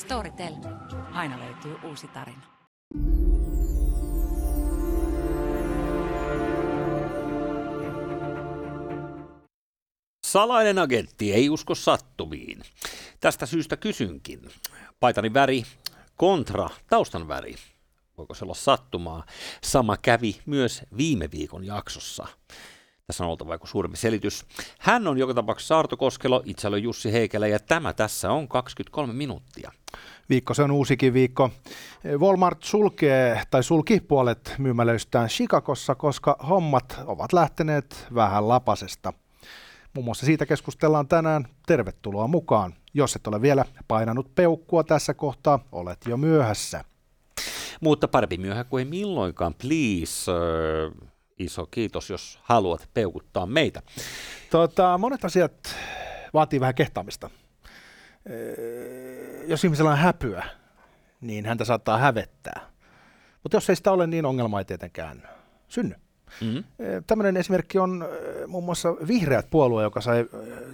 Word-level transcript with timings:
Storytel. 0.00 0.54
Aina 1.12 1.38
löytyy 1.38 1.76
uusi 1.88 2.08
tarina. 2.08 2.42
Salainen 10.26 10.78
agentti 10.78 11.32
ei 11.32 11.50
usko 11.50 11.74
sattumiin. 11.74 12.62
Tästä 13.20 13.46
syystä 13.46 13.76
kysynkin. 13.76 14.50
Paitani 15.00 15.34
väri 15.34 15.62
kontra 16.16 16.68
taustan 16.90 17.28
väri. 17.28 17.54
Voiko 18.18 18.34
se 18.34 18.44
olla 18.44 18.54
sattumaa? 18.54 19.24
Sama 19.62 19.96
kävi 19.96 20.40
myös 20.46 20.82
viime 20.96 21.28
viikon 21.30 21.64
jaksossa. 21.64 22.26
Tässä 23.06 23.24
on 23.24 23.30
oltava 23.30 23.54
joku 23.54 23.66
suurempi 23.66 23.96
selitys. 23.96 24.44
Hän 24.78 25.08
on 25.08 25.18
joka 25.18 25.34
tapauksessa 25.34 25.78
Arto 25.78 25.96
Koskelo, 25.96 26.42
itse 26.44 26.68
olen 26.68 26.82
Jussi 26.82 27.12
Heikelä 27.12 27.46
ja 27.46 27.58
tämä 27.58 27.92
tässä 27.92 28.32
on 28.32 28.48
23 28.48 29.12
minuuttia. 29.12 29.72
Viikko, 30.28 30.54
se 30.54 30.62
on 30.62 30.70
uusikin 30.70 31.14
viikko. 31.14 31.50
Walmart 32.18 32.62
sulkee 32.62 33.42
tai 33.50 33.62
sulki 33.62 34.00
puolet 34.00 34.54
myymälöistään 34.58 35.28
Chicagossa, 35.28 35.94
koska 35.94 36.36
hommat 36.48 37.00
ovat 37.06 37.32
lähteneet 37.32 38.06
vähän 38.14 38.48
lapasesta. 38.48 39.12
Muun 39.94 40.04
muassa 40.04 40.26
siitä 40.26 40.46
keskustellaan 40.46 41.08
tänään. 41.08 41.48
Tervetuloa 41.66 42.26
mukaan. 42.26 42.74
Jos 42.94 43.16
et 43.16 43.26
ole 43.26 43.42
vielä 43.42 43.64
painanut 43.88 44.34
peukkua 44.34 44.84
tässä 44.84 45.14
kohtaa, 45.14 45.58
olet 45.72 45.98
jo 46.06 46.16
myöhässä. 46.16 46.84
Mutta 47.80 48.08
parempi 48.08 48.36
myöhä 48.36 48.64
kuin 48.64 48.78
ei 48.80 48.90
milloinkaan, 48.90 49.54
please. 49.54 50.32
Iso 51.40 51.66
kiitos, 51.66 52.10
jos 52.10 52.38
haluat 52.42 52.88
peukuttaa 52.94 53.46
meitä. 53.46 53.82
Tota, 54.50 54.98
monet 54.98 55.24
asiat 55.24 55.76
vaatii 56.34 56.60
vähän 56.60 56.74
kehtaamista. 56.74 57.30
Jos 59.46 59.64
ihmisellä 59.64 59.90
on 59.90 59.98
häpyä, 59.98 60.44
niin 61.20 61.46
häntä 61.46 61.64
saattaa 61.64 61.98
hävettää. 61.98 62.60
Mutta 63.42 63.56
jos 63.56 63.70
ei 63.70 63.76
sitä 63.76 63.92
ole, 63.92 64.06
niin 64.06 64.26
ongelma 64.26 64.58
ei 64.58 64.64
tietenkään 64.64 65.28
synny. 65.68 65.94
Mm-hmm. 66.40 66.64
Tämmöinen 67.06 67.36
esimerkki 67.36 67.78
on 67.78 68.04
muun 68.46 68.64
muassa 68.64 68.96
vihreät 69.08 69.50
puolue, 69.50 69.82
joka 69.82 70.00
sai 70.00 70.26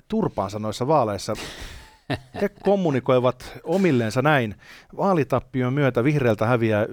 turpaansa 0.08 0.58
noissa 0.58 0.86
vaaleissa. 0.86 1.34
He 2.40 2.48
kommunikoivat 2.64 3.58
omilleensa 3.64 4.22
näin. 4.22 4.54
Vaalitappion 4.96 5.72
myötä 5.72 6.04
vihreältä 6.04 6.46
häviää 6.46 6.84
1,2 6.84 6.90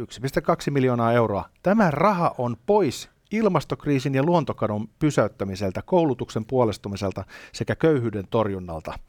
miljoonaa 0.70 1.14
euroa. 1.14 1.50
Tämä 1.64 1.92
raha 1.92 2.36
on 2.38 2.58
pois 2.66 3.13
ilmastokriisin 3.34 4.16
ja 4.16 4.24
luontokadon 4.24 4.88
pysäyttämiseltä, 5.00 5.82
koulutuksen 5.82 6.46
puolestumiselta 6.46 7.24
sekä 7.54 7.76
köyhyyden 7.76 8.28
torjunnalta. 8.30 9.00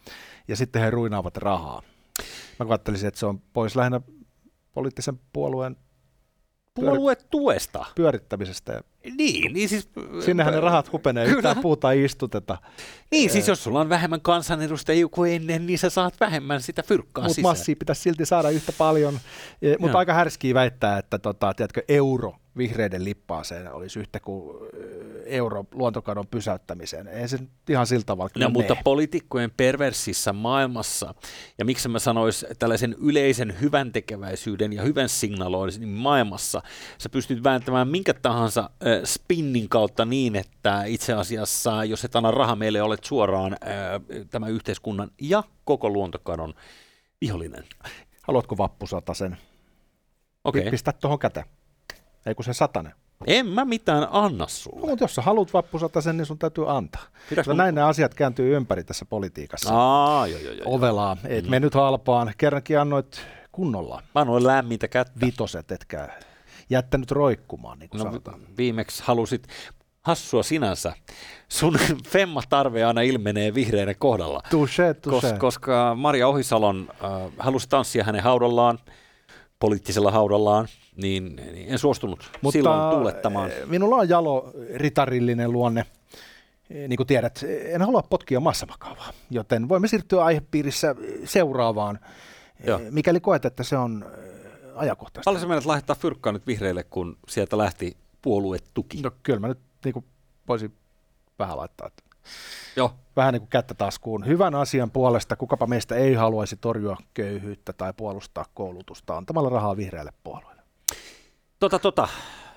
Ja 0.49 0.57
sitten 0.57 0.83
he 0.83 0.91
ruinaavat 0.91 1.37
rahaa. 1.37 1.83
Mä 2.59 2.67
ajattelisin, 2.69 3.09
että 3.09 3.21
se 3.21 3.27
on 3.27 3.41
pois 3.53 3.77
lähinnä 3.77 4.01
poliittisen 4.75 5.21
puolueen 5.33 5.77
puoluetuesta. 6.75 7.87
Pyörittämisestä. 7.95 8.83
Niin, 9.19 9.53
niin 9.53 9.69
siis... 9.69 9.89
Sinnehän 10.25 10.55
ne 10.55 10.61
rahat 10.61 10.93
hupenee, 10.93 11.25
kyllä. 11.25 11.37
yhtään 11.37 11.59
puuta 11.63 11.93
ei 11.93 12.05
istuteta. 12.05 12.59
Niin, 13.11 13.31
siis 13.31 13.49
jos 13.49 13.65
sulla 13.65 13.81
on 13.81 13.89
vähemmän 13.89 14.21
kansanedustajia 14.21 15.09
kuin 15.09 15.33
ennen, 15.33 15.67
niin 15.67 15.79
sä 15.79 15.91
saat 15.91 16.15
vähemmän 16.21 16.61
sitä 16.61 16.83
fyrkkaa 16.83 17.25
Mutta 17.25 17.43
massia 17.43 17.77
pitäisi 17.79 18.03
silti 18.03 18.27
saada 18.27 18.51
yhtä 18.51 18.73
paljon. 18.79 19.19
Mutta 19.79 19.99
aika 19.99 20.15
härskiä 20.15 20.55
väittää, 20.55 20.99
että 20.99 21.19
tota, 21.19 21.55
tiedätkö, 21.55 21.83
euro 21.89 22.35
vihreiden 22.57 23.05
lippaaseen 23.05 23.73
olisi 23.73 24.01
yhtä 24.01 24.21
kuin 24.21 24.57
euro 25.27 25.65
luontokadon 25.73 26.27
pysäyttämiseen. 26.27 27.09
Ei 27.09 27.29
se 27.29 27.39
ihan 27.69 27.87
sillä 27.87 28.05
tavalla 28.07 28.31
no, 28.39 28.51
mutta 28.51 28.77
poliitikkojen 28.85 29.51
perversissä 29.57 30.33
maailmassa, 30.33 31.15
ja 31.59 31.65
miksi 31.65 31.89
mä 31.89 31.99
sanois 31.99 32.47
tällaisen 32.59 32.97
yleisen 33.01 33.61
hyvän 33.61 33.93
tekeväisyyden 33.93 34.73
ja 34.73 34.83
hyvän 34.83 35.09
signaloinnin 35.09 35.89
maailmassa, 35.89 36.63
sä 36.99 37.09
pystyt 37.09 37.45
vääntämään 37.45 37.89
minkä 37.89 38.15
tahansa 38.15 38.61
äh, 38.61 38.94
spinnin 39.05 39.69
kautta 39.69 40.05
niin, 40.05 40.37
että 40.37 40.85
itse 40.85 41.13
asiassa, 41.13 41.85
jos 41.85 42.05
et 42.05 42.17
anna 42.17 42.31
rahaa 42.31 42.57
meille, 42.57 42.83
olet 42.83 43.05
suoraan 43.05 43.53
äh, 43.53 44.29
tämän 44.31 44.51
yhteiskunnan 44.51 45.11
ja 45.21 45.43
koko 45.65 45.91
luontokadon 45.91 46.55
vihollinen. 47.21 47.65
Haluatko 48.23 48.59
vappusata 48.59 49.15
sen? 49.15 49.37
Okei. 50.45 50.61
Okay. 50.61 50.71
Pistä 50.71 50.93
tuohon 50.93 51.19
käteen. 51.19 51.47
Ei 52.27 52.35
kun 52.35 52.45
se 52.45 52.53
satanen. 52.53 52.93
En 53.27 53.47
mä 53.47 53.65
mitään 53.65 54.09
anna 54.11 54.47
sulle. 54.47 54.81
No, 54.81 54.87
mutta 54.87 55.05
jos 55.05 55.15
sä 55.15 55.23
haluat 55.23 55.49
sen, 56.01 56.17
niin 56.17 56.27
sun 56.27 56.39
täytyy 56.39 56.77
antaa. 56.77 57.03
mun... 57.47 57.57
Näin 57.57 57.75
ne 57.75 57.83
asiat 57.83 58.15
kääntyy 58.15 58.57
ympäri 58.57 58.85
tässä 58.85 59.05
politiikassa. 59.05 59.75
Aa, 59.75 60.27
joo, 60.27 60.41
joo, 60.41 60.53
joo. 60.53 60.75
Ovelaa. 60.75 61.17
Et 61.25 61.45
mm. 61.45 61.51
me 61.51 61.61
nyt 61.61 61.75
halpaan. 61.75 62.33
Kerrankin 62.39 62.81
annoit 62.81 63.21
kunnolla. 63.53 64.03
Mä 64.15 64.21
annoin 64.21 64.47
lämmintä 64.47 64.89
kättä. 64.89 65.21
Vitoset, 65.27 65.73
etkä 65.73 66.09
jättänyt 66.71 67.11
roikkumaan, 67.11 67.79
niin 67.79 67.91
kuin 67.91 67.99
no, 67.99 68.05
sanotaan. 68.05 68.41
Viimeksi 68.57 69.03
halusit, 69.07 69.47
hassua 70.03 70.43
sinänsä. 70.43 70.93
Sun 71.49 71.79
femma-tarve 72.13 72.85
aina 72.85 73.01
ilmenee 73.01 73.55
vihreiden 73.55 73.97
kohdalla. 73.99 74.43
Touché, 74.51 74.95
touché. 74.95 75.11
Kos, 75.11 75.33
koska 75.39 75.95
Maria 75.95 76.29
Ohisalon 76.29 76.89
äh, 76.91 77.33
halusi 77.39 77.69
tanssia 77.69 78.05
hänen 78.05 78.23
haudallaan, 78.23 78.79
poliittisella 79.59 80.11
haudallaan, 80.11 80.69
niin, 80.97 81.37
niin 81.37 81.73
en 81.73 81.79
suostunut 81.79 82.31
Mutta 82.41 82.59
silloin 82.59 82.95
tuulettamaan. 82.95 83.51
Eh, 83.51 83.67
minulla 83.67 83.97
on 83.97 84.09
jalo 84.09 84.53
ritarillinen 84.75 85.53
luonne. 85.53 85.87
Eh, 86.71 86.89
niin 86.89 86.97
kuin 86.97 87.07
tiedät, 87.07 87.45
en 87.65 87.83
halua 87.83 88.03
potkia 88.03 88.41
massamakavaa, 88.41 89.13
joten 89.31 89.69
voimme 89.69 89.89
siirtyä 89.89 90.25
aihepiirissä 90.25 90.95
seuraavaan, 91.25 91.99
eh, 92.61 92.67
Joo. 92.67 92.81
mikäli 92.91 93.21
koet, 93.21 93.45
että 93.45 93.63
se 93.63 93.77
on 93.77 94.07
ajankohtaista. 94.75 95.31
Haluaisin 95.31 95.49
mennä 95.49 95.63
laittaa 95.65 95.97
fyrkkaa 95.97 96.33
nyt 96.33 96.47
vihreille, 96.47 96.85
kun 96.85 97.19
sieltä 97.29 97.59
lähti 97.59 97.97
puoluetuki. 98.23 99.03
No 99.03 99.11
kyllä 99.23 99.41
mä 99.41 99.49
nyt 99.49 99.59
niin 99.85 99.93
kuin 99.93 100.05
voisin 100.49 100.75
vähän 101.39 101.57
laittaa. 101.57 101.87
Että 101.87 102.03
Joo. 102.77 102.95
Vähän 103.17 103.33
niin 103.33 103.41
kuin 103.41 103.51
kättä 103.51 103.75
taskuun. 103.75 104.27
Hyvän 104.27 104.55
asian 104.55 104.91
puolesta 104.91 105.37
kukapa 105.37 105.67
meistä 105.67 105.95
ei 105.95 106.15
haluaisi 106.15 106.57
torjua 106.57 106.97
köyhyyttä 107.15 107.73
tai 107.73 107.93
puolustaa 107.97 108.45
koulutusta 108.55 109.17
antamalla 109.17 109.49
rahaa 109.49 109.77
vihreälle 109.77 110.13
puolueelle. 110.25 110.63
Tota, 111.61 111.79
tota. 111.79 112.09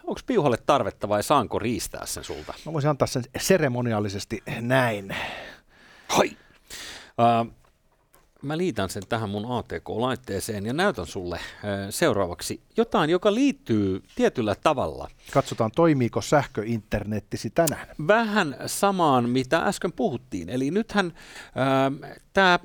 Onko 0.08 0.22
piuhalle 0.26 0.58
tarvetta 0.66 1.10
vai 1.10 1.24
saanko 1.24 1.60
riistää 1.60 2.06
sen 2.06 2.24
sulta? 2.24 2.54
Mä 2.66 2.74
voisin 2.74 2.90
antaa 2.90 3.08
sen 3.08 3.24
seremoniallisesti 3.38 4.44
näin. 4.62 5.16
Hoi! 6.18 6.38
Uh, 7.18 7.54
mä 8.48 8.58
liitän 8.58 8.90
sen 8.90 9.04
tähän 9.10 9.30
mun 9.30 9.46
ATK-laitteeseen 9.46 10.66
ja 10.66 10.74
näytän 10.74 11.08
sulle 11.08 11.40
seuraavaksi 11.90 12.62
jotain, 12.78 13.10
joka 13.10 13.34
liittyy 13.34 14.04
tietyllä 14.16 14.56
tavalla. 14.56 15.08
Katsotaan, 15.34 15.72
toimiiko 15.76 16.22
sähköinternettisi 16.22 17.50
tänään. 17.50 17.88
Vähän 18.08 18.56
samaan, 18.66 19.30
mitä 19.30 19.60
äsken 19.60 19.92
puhuttiin. 19.94 20.50
Eli 20.50 20.72
nythän 20.72 21.06
uh, 21.08 22.08
tämä 22.34 22.60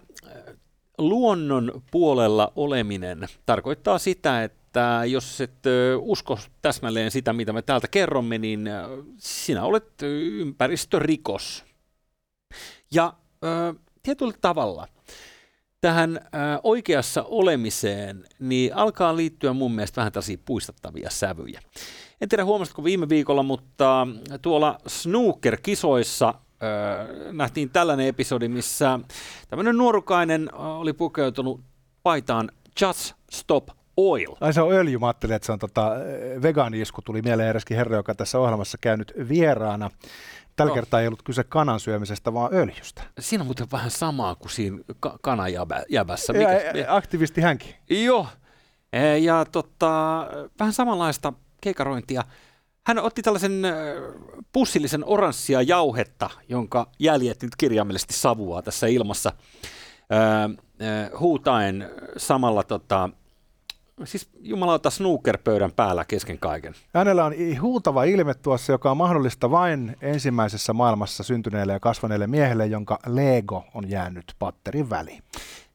luonnon 0.99 1.83
puolella 1.91 2.53
oleminen 2.57 3.29
tarkoittaa 3.47 3.99
sitä, 3.99 4.45
että 4.45 4.63
että 4.73 5.05
jos 5.05 5.41
et 5.41 5.65
usko 6.01 6.39
täsmälleen 6.63 7.11
sitä, 7.11 7.33
mitä 7.33 7.53
me 7.53 7.63
täältä 7.63 7.89
kerromme, 7.89 8.39
niin 8.39 8.71
sinä 9.19 9.65
olet 9.65 10.03
ympäristörikos. 10.03 11.65
Ja 12.95 13.15
ö, 13.45 13.75
tietyllä 14.03 14.33
tavalla 14.41 14.89
tähän 15.83 16.21
oikeassa 16.63 17.23
olemiseen 17.23 18.25
niin 18.39 18.75
alkaa 18.75 19.17
liittyä 19.17 19.53
mun 19.53 19.73
mielestä 19.73 20.01
vähän 20.01 20.13
tällaisia 20.13 20.37
puistattavia 20.45 21.11
sävyjä. 21.11 21.61
En 22.21 22.29
tiedä 22.29 22.45
huomasitko 22.45 22.85
viime 22.85 23.09
viikolla, 23.09 23.43
mutta 23.43 24.07
tuolla 24.43 24.79
snooker-kisoissa 24.87 26.35
nähtiin 27.33 27.71
tällainen 27.71 28.07
episodi, 28.07 28.49
missä 28.49 29.01
tämmöinen 29.49 29.79
nuorukainen 29.79 30.55
oli 30.55 30.93
pukeutunut 30.93 31.61
paitaan 32.03 32.51
Just 32.81 33.15
Stop 33.31 33.69
Oil. 33.97 34.37
Ai 34.41 34.53
se 34.53 34.63
on 34.63 34.73
öljy, 34.73 34.99
mä 34.99 35.07
ajattelin, 35.07 35.37
että 35.37 35.47
se 35.47 35.53
on 35.53 35.59
tota, 35.59 35.91
vegaaniisku, 36.43 37.03
tuli 37.03 37.23
mieleen 37.23 37.49
eräskin 37.49 37.77
herra, 37.77 37.97
joka 37.97 38.15
tässä 38.15 38.39
ohjelmassa 38.39 38.79
käynyt 38.81 39.13
vieraana. 39.29 39.91
Tällä 40.57 40.71
no. 40.71 40.75
kertaa 40.75 41.01
ei 41.01 41.07
ollut 41.07 41.23
kyse 41.23 41.45
kanan 41.45 41.81
syömisestä, 41.81 42.35
vaan 42.35 42.55
öljystä. 42.55 43.03
Siinä 43.21 43.43
on 43.43 43.47
muuten 43.47 43.67
vähän 43.73 43.91
samaa 43.91 44.35
kuin 44.35 44.51
siinä 44.51 44.79
ka- 45.01 45.19
kanajävässä. 45.23 46.33
Mikä, 46.33 46.53
ja, 46.53 46.97
aktivisti 46.97 47.41
hänkin. 47.41 47.75
Joo, 47.91 48.27
e, 48.93 49.17
ja 49.17 49.45
tota, 49.45 50.27
vähän 50.59 50.73
samanlaista 50.73 51.33
keikarointia. 51.61 52.25
Hän 52.87 52.99
otti 52.99 53.23
tällaisen 53.23 53.63
pussillisen 54.53 55.05
oranssia 55.05 55.63
jauhetta, 55.63 56.31
jonka 56.49 56.87
jäljet 56.99 57.43
nyt 57.43 57.57
kirjaimellisesti 57.57 58.15
savua 58.15 58.63
tässä 58.63 58.87
ilmassa, 58.87 59.33
huutaen 61.19 61.91
samalla 62.17 62.63
tota, 62.63 63.11
siis 64.05 64.29
jumalauta 64.41 64.91
snookerpöydän 64.91 65.73
päällä 65.73 66.05
kesken 66.05 66.39
kaiken. 66.39 66.75
Hänellä 66.95 67.25
on 67.25 67.35
huutava 67.61 68.05
ilme 68.05 68.35
tuossa, 68.35 68.73
joka 68.73 68.91
on 68.91 68.97
mahdollista 68.97 69.51
vain 69.51 69.97
ensimmäisessä 70.01 70.73
maailmassa 70.73 71.23
syntyneelle 71.23 71.73
ja 71.73 71.81
kasvaneelle 71.81 72.27
miehelle, 72.27 72.67
jonka 72.67 72.99
Lego 73.07 73.65
on 73.75 73.91
jäänyt 73.91 74.35
patterin 74.39 74.91
väliin. 74.91 75.23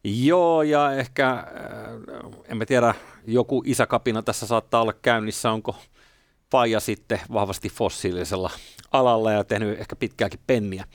Joo, 0.04 0.62
ja 0.62 0.92
ehkä, 0.92 1.30
äh, 1.30 1.46
en 2.48 2.58
mä 2.58 2.66
tiedä, 2.66 2.94
joku 3.28 3.64
isäkapina 3.66 4.22
tässä 4.24 4.48
saattaa 4.48 4.82
olla 4.82 4.94
käynnissä, 4.94 5.52
onko 5.52 5.76
Faija 6.52 6.80
sitten 6.80 7.20
vahvasti 7.34 7.70
fossiilisella 7.70 8.50
alalla 8.92 9.32
ja 9.32 9.44
tehnyt 9.44 9.80
ehkä 9.80 9.96
pitkääkin 9.96 10.40
penniä. 10.48 10.86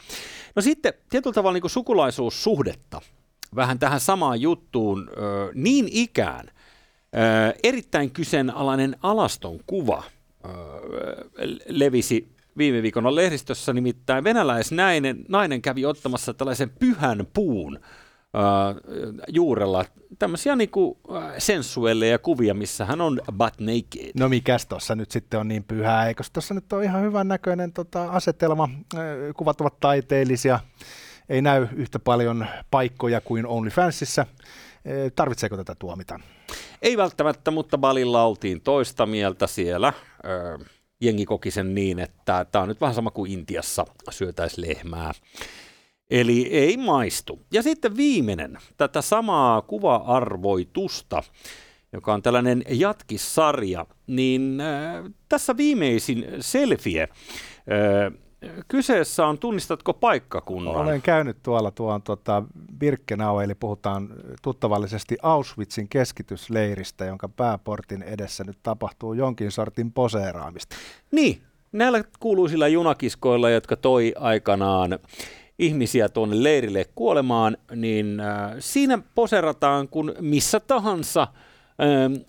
No 0.57 0.63
sitten 0.63 0.93
tietyllä 1.11 1.35
tavalla 1.35 1.59
niin 1.59 1.71
sukulaisuussuhdetta 1.71 3.01
vähän 3.57 3.79
tähän 3.79 4.01
samaan 4.01 4.41
juttuun 4.41 5.11
niin 5.55 5.89
ikään 5.91 6.47
erittäin 7.63 8.11
kyseenalainen 8.11 8.97
alaston 9.03 9.61
kuva 9.67 10.03
levisi 11.69 12.29
viime 12.59 12.83
viikon 12.83 13.15
lehdistössä, 13.15 13.73
nimittäin 13.73 14.25
venäläisnainen 14.25 15.25
nainen 15.29 15.63
kävi 15.63 15.85
ottamassa 15.85 16.35
tällaisen 16.35 16.71
pyhän 16.71 17.27
puun 17.35 17.79
juurella 19.29 19.85
tämmöisiä 20.19 20.57
niinku 20.57 21.01
sensuelleja 21.39 22.19
kuvia, 22.19 22.55
missä 22.55 22.85
hän 22.85 23.01
on 23.01 23.21
butt 23.39 23.61
naked. 23.61 24.11
No 24.19 24.29
mikäs 24.29 24.67
tuossa 24.67 24.95
nyt 24.95 25.11
sitten 25.11 25.41
on 25.41 25.49
niin 25.49 25.65
pyhää, 25.65 26.09
eikö 26.09 26.23
tuossa 26.33 26.55
nyt 26.55 26.73
ole 26.73 26.85
ihan 26.85 27.03
hyvän 27.03 27.29
näköinen 27.29 27.73
tota, 27.73 28.11
asetelma, 28.11 28.69
kuvat 29.37 29.61
ovat 29.61 29.81
taiteellisia, 29.81 30.61
ei 31.29 31.43
näy 31.43 31.69
yhtä 31.77 31.99
paljon 31.99 32.47
paikkoja 32.71 33.21
kuin 33.21 33.47
OnlyFansissa. 33.47 34.27
Tarvitseeko 35.17 35.57
tätä 35.57 35.75
tuomita? 35.75 36.21
Ei 36.83 36.97
välttämättä, 36.97 37.51
mutta 37.51 37.79
Balilla 37.79 38.25
oltiin 38.25 38.61
toista 38.61 39.07
mieltä 39.07 39.47
siellä. 39.47 39.93
jengi 41.01 41.25
koki 41.25 41.51
sen 41.51 41.75
niin, 41.75 41.99
että 41.99 42.47
tämä 42.53 42.63
on 42.63 42.69
nyt 42.69 42.81
vähän 42.81 42.95
sama 42.95 43.11
kuin 43.11 43.33
Intiassa 43.33 43.87
syötäisi 44.11 44.61
lehmää. 44.61 45.13
Eli 46.11 46.49
ei 46.51 46.77
maistu. 46.77 47.41
Ja 47.53 47.63
sitten 47.63 47.97
viimeinen, 47.97 48.59
tätä 48.77 49.03
samaa 49.03 49.63
kuva-arvoitusta, 49.63 51.23
joka 51.93 52.15
on 52.15 52.23
tällainen 52.23 52.63
jatkissarja, 52.69 53.87
niin 54.07 54.61
äh, 54.61 55.13
tässä 55.29 55.57
viimeisin 55.57 56.27
selfie. 56.41 57.03
Äh, 57.03 58.13
Kyseessä 58.69 59.27
on, 59.27 59.39
tunnistatko 59.39 59.95
paikkakunnan? 59.95 60.77
Olen 60.77 61.03
käynyt 61.03 61.37
tuolla 61.43 61.71
tuon 61.71 62.03
tota, 62.03 62.43
Birkenau, 62.79 63.39
eli 63.39 63.55
puhutaan 63.55 64.09
tuttavallisesti 64.43 65.17
Auschwitzin 65.23 65.89
keskitysleiristä, 65.89 67.05
jonka 67.05 67.29
pääportin 67.29 68.03
edessä 68.03 68.45
nyt 68.45 68.59
tapahtuu 68.63 69.13
jonkin 69.13 69.51
sortin 69.51 69.93
poseeraamista. 69.93 70.77
Niin, 71.11 71.43
näillä 71.73 72.05
kuuluisilla 72.21 72.69
junakiskoilla, 72.69 73.51
jotka 73.51 73.77
toi 73.77 74.15
aikanaan 74.19 74.99
ihmisiä 75.59 76.09
tuonne 76.09 76.43
leirille 76.43 76.85
kuolemaan, 76.95 77.57
niin 77.75 78.21
äh, 78.21 78.53
siinä 78.59 78.99
poserataan 79.15 79.89
kun 79.89 80.15
missä 80.21 80.61
tahansa 80.61 81.23
äh, 81.23 82.27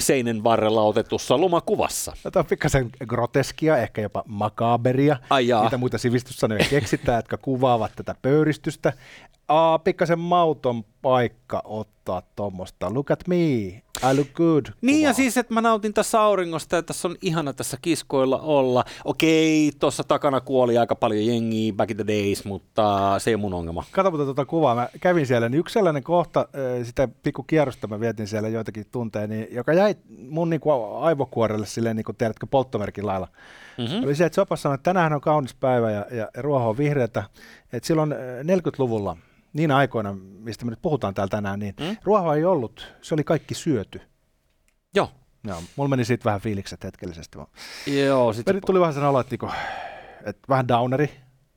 seinen 0.00 0.44
varrella 0.44 0.82
otetussa 0.82 1.40
lomakuvassa. 1.40 2.12
Tämä 2.22 2.40
on 2.40 2.46
pikkasen 2.46 2.90
groteskia, 3.06 3.76
ehkä 3.78 4.00
jopa 4.02 4.22
makaberia. 4.26 5.16
Ai 5.30 5.48
jaa. 5.48 5.64
Mitä 5.64 5.78
muita 5.78 5.98
sivistyssanoja 5.98 6.64
keksitään, 6.70 7.18
jotka 7.18 7.36
kuvaavat 7.36 7.92
tätä 7.96 8.14
pöyristystä. 8.22 8.92
Aa, 9.48 9.78
pikkasen 9.78 10.18
mauton 10.18 10.84
paikka 11.04 11.62
ottaa 11.64 12.22
tuommoista. 12.36 12.94
Look 12.94 13.10
at 13.10 13.28
me, 13.28 13.36
I 13.36 14.16
look 14.16 14.32
good. 14.34 14.66
Niin 14.80 15.02
ja 15.02 15.12
siis, 15.12 15.36
että 15.36 15.54
mä 15.54 15.60
nautin 15.60 15.94
tässä 15.94 16.20
auringosta 16.20 16.76
ja 16.76 16.82
tässä 16.82 17.08
on 17.08 17.16
ihana 17.22 17.52
tässä 17.52 17.76
kiskoilla 17.82 18.38
olla. 18.38 18.84
Okei, 19.04 19.72
tuossa 19.78 20.04
takana 20.04 20.40
kuoli 20.40 20.78
aika 20.78 20.94
paljon 20.94 21.26
jengiä 21.26 21.72
back 21.72 21.90
in 21.90 21.96
the 21.96 22.06
days, 22.06 22.44
mutta 22.44 23.14
se 23.18 23.30
ei 23.30 23.34
ole 23.34 23.40
mun 23.40 23.54
ongelma. 23.54 23.84
Kato 23.90 24.10
mutta 24.10 24.24
tuota 24.24 24.44
kuvaa. 24.44 24.74
Mä 24.74 24.88
kävin 25.00 25.26
siellä, 25.26 25.48
niin 25.48 25.60
yksi 25.60 25.72
sellainen 25.72 26.02
kohta, 26.02 26.48
sitä 26.82 27.08
pikku 27.22 27.42
kierrosta 27.42 27.86
mä 27.86 28.00
vietin 28.00 28.26
siellä 28.26 28.48
joitakin 28.48 28.86
tunteja, 28.92 29.26
niin, 29.26 29.48
joka 29.50 29.72
jäi 29.72 29.94
mun 30.28 30.50
niin 30.50 30.60
kuin 30.60 30.74
aivokuorelle 31.00 31.66
silleen, 31.66 31.96
niin 31.96 32.04
kuin 32.04 32.16
tiedätkö, 32.16 32.46
polttomerkin 32.50 33.06
lailla. 33.06 33.28
Mm-hmm. 33.78 34.04
Oli 34.04 34.14
se, 34.14 34.24
että 34.24 34.36
Sopas 34.36 34.62
sanoi, 34.62 34.74
että 34.74 34.90
tänään 34.90 35.12
on 35.12 35.20
kaunis 35.20 35.54
päivä 35.54 35.90
ja, 35.90 36.06
ja 36.10 36.28
ruoho 36.36 36.68
on 36.68 36.78
vihreätä. 36.78 37.24
Että 37.72 37.86
silloin 37.86 38.12
40-luvulla 38.42 39.16
niin 39.54 39.70
aikoina, 39.70 40.16
mistä 40.38 40.64
me 40.64 40.70
nyt 40.70 40.82
puhutaan 40.82 41.14
täällä 41.14 41.30
tänään, 41.30 41.60
niin 41.60 41.74
mm? 41.80 41.96
ruohoa 42.04 42.34
ei 42.34 42.44
ollut, 42.44 42.94
se 43.02 43.14
oli 43.14 43.24
kaikki 43.24 43.54
syöty. 43.54 44.00
Joo. 44.94 45.10
Joo, 45.44 45.62
mulla 45.76 45.88
meni 45.88 46.04
siitä 46.04 46.24
vähän 46.24 46.40
fiilikset 46.40 46.84
hetkellisesti. 46.84 47.38
Joo. 48.06 48.32
Sit... 48.32 48.46
Tuli 48.66 48.80
vähän 48.80 48.94
sen 48.94 49.04
olo, 49.04 49.20
että, 49.20 49.32
niinku, 49.32 49.50
että 50.24 50.42
vähän 50.48 50.68
downeri. 50.68 51.10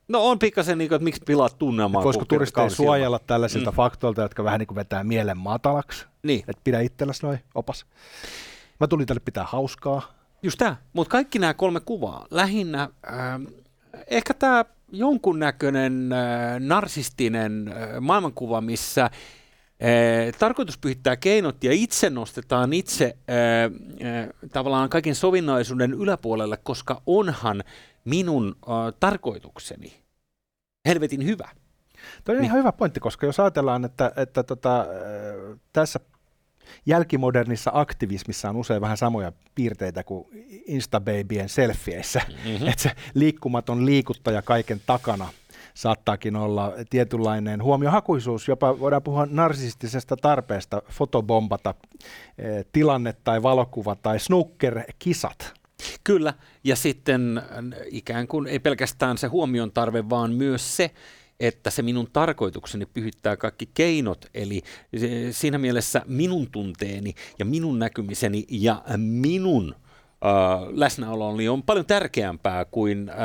No 0.07 0.29
on 0.29 0.39
pikkasen, 0.39 0.77
niin 0.77 0.87
kuin, 0.87 0.95
että 0.95 1.03
miksi 1.03 1.21
pilaat 1.25 1.57
tunnelmaa. 1.57 2.03
Voisiko 2.03 2.25
turisteja 2.25 2.69
suojella 2.69 3.19
tällaisilta 3.19 3.71
mm. 3.71 3.75
faktoilta, 3.75 4.21
jotka 4.21 4.43
vähän 4.43 4.59
niin 4.59 4.67
kuin 4.67 4.75
vetää 4.75 5.03
mielen 5.03 5.37
matalaksi. 5.37 6.05
Niin. 6.23 6.39
Että 6.39 6.61
pidä 6.63 6.79
itselläsi 6.79 7.25
noin, 7.25 7.39
opas. 7.55 7.85
Mä 8.79 8.87
tulin 8.87 9.07
tänne 9.07 9.21
pitää 9.25 9.43
hauskaa. 9.43 10.13
Just 10.43 10.57
tämä, 10.57 10.75
mutta 10.93 11.11
kaikki 11.11 11.39
nämä 11.39 11.53
kolme 11.53 11.79
kuvaa, 11.79 12.27
lähinnä 12.31 12.81
äh, 12.81 13.53
ehkä 14.07 14.33
tämä 14.33 14.65
jonkunnäköinen 14.91 16.11
äh, 16.13 16.59
narsistinen 16.59 17.67
äh, 17.67 18.01
maailmankuva, 18.01 18.61
missä 18.61 19.03
äh, 19.03 19.11
tarkoitus 20.39 20.77
pyhittää 20.77 21.15
keinot 21.15 21.63
ja 21.63 21.71
itse 21.71 22.09
nostetaan 22.09 22.73
itse 22.73 23.17
tavallaan 24.53 24.89
kaiken 24.89 25.15
sovinnaisuuden 25.15 25.93
yläpuolelle, 25.93 26.57
koska 26.57 27.01
onhan 27.05 27.63
minun 28.05 28.55
tarkoitukseni 28.99 30.03
helvetin 30.87 31.25
hyvä. 31.25 31.49
Tuo 32.23 32.35
on 32.35 32.41
niin. 32.41 32.45
ihan 32.45 32.59
hyvä 32.59 32.71
pointti, 32.71 32.99
koska 32.99 33.25
jos 33.25 33.39
ajatellaan, 33.39 33.85
että, 33.85 34.11
että 34.15 34.43
tota, 34.43 34.85
tässä 35.73 35.99
jälkimodernissa 36.87 37.71
aktivismissa 37.73 38.49
on 38.49 38.55
usein 38.55 38.81
vähän 38.81 38.97
samoja 38.97 39.31
piirteitä 39.55 40.03
kuin 40.03 40.27
Instababyen 40.67 41.49
selfieissä, 41.49 42.21
mm-hmm. 42.27 42.67
että 42.69 42.81
se 42.81 42.91
liikkumaton 43.13 43.85
liikuttaja 43.85 44.41
kaiken 44.41 44.81
takana 44.85 45.27
saattaakin 45.73 46.35
olla 46.35 46.73
tietynlainen 46.89 47.63
huomiohakuisuus, 47.63 48.47
jopa 48.47 48.79
voidaan 48.79 49.03
puhua 49.03 49.27
narsistisesta 49.29 50.17
tarpeesta 50.17 50.81
fotobombata 50.89 51.73
eh, 52.37 52.65
tilanne 52.71 53.13
tai 53.23 53.43
valokuva 53.43 53.95
tai 53.95 54.19
snooker-kisat. 54.19 55.53
Kyllä, 56.03 56.33
ja 56.63 56.75
sitten 56.75 57.41
ikään 57.91 58.27
kuin 58.27 58.47
ei 58.47 58.59
pelkästään 58.59 59.17
se 59.17 59.27
huomion 59.27 59.71
tarve, 59.71 60.09
vaan 60.09 60.33
myös 60.33 60.77
se, 60.77 60.91
että 61.39 61.69
se 61.69 61.81
minun 61.81 62.07
tarkoitukseni 62.13 62.85
pyhittää 62.85 63.37
kaikki 63.37 63.69
keinot, 63.73 64.25
eli 64.33 64.61
siinä 65.31 65.57
mielessä 65.57 66.01
minun 66.07 66.51
tunteeni 66.51 67.13
ja 67.39 67.45
minun 67.45 67.79
näkymiseni 67.79 68.45
ja 68.49 68.81
minun 68.97 69.75
äh, 69.75 70.31
läsnäoloni 70.69 71.49
on 71.49 71.63
paljon 71.63 71.85
tärkeämpää 71.85 72.65
kuin 72.65 73.09
äh, 73.09 73.15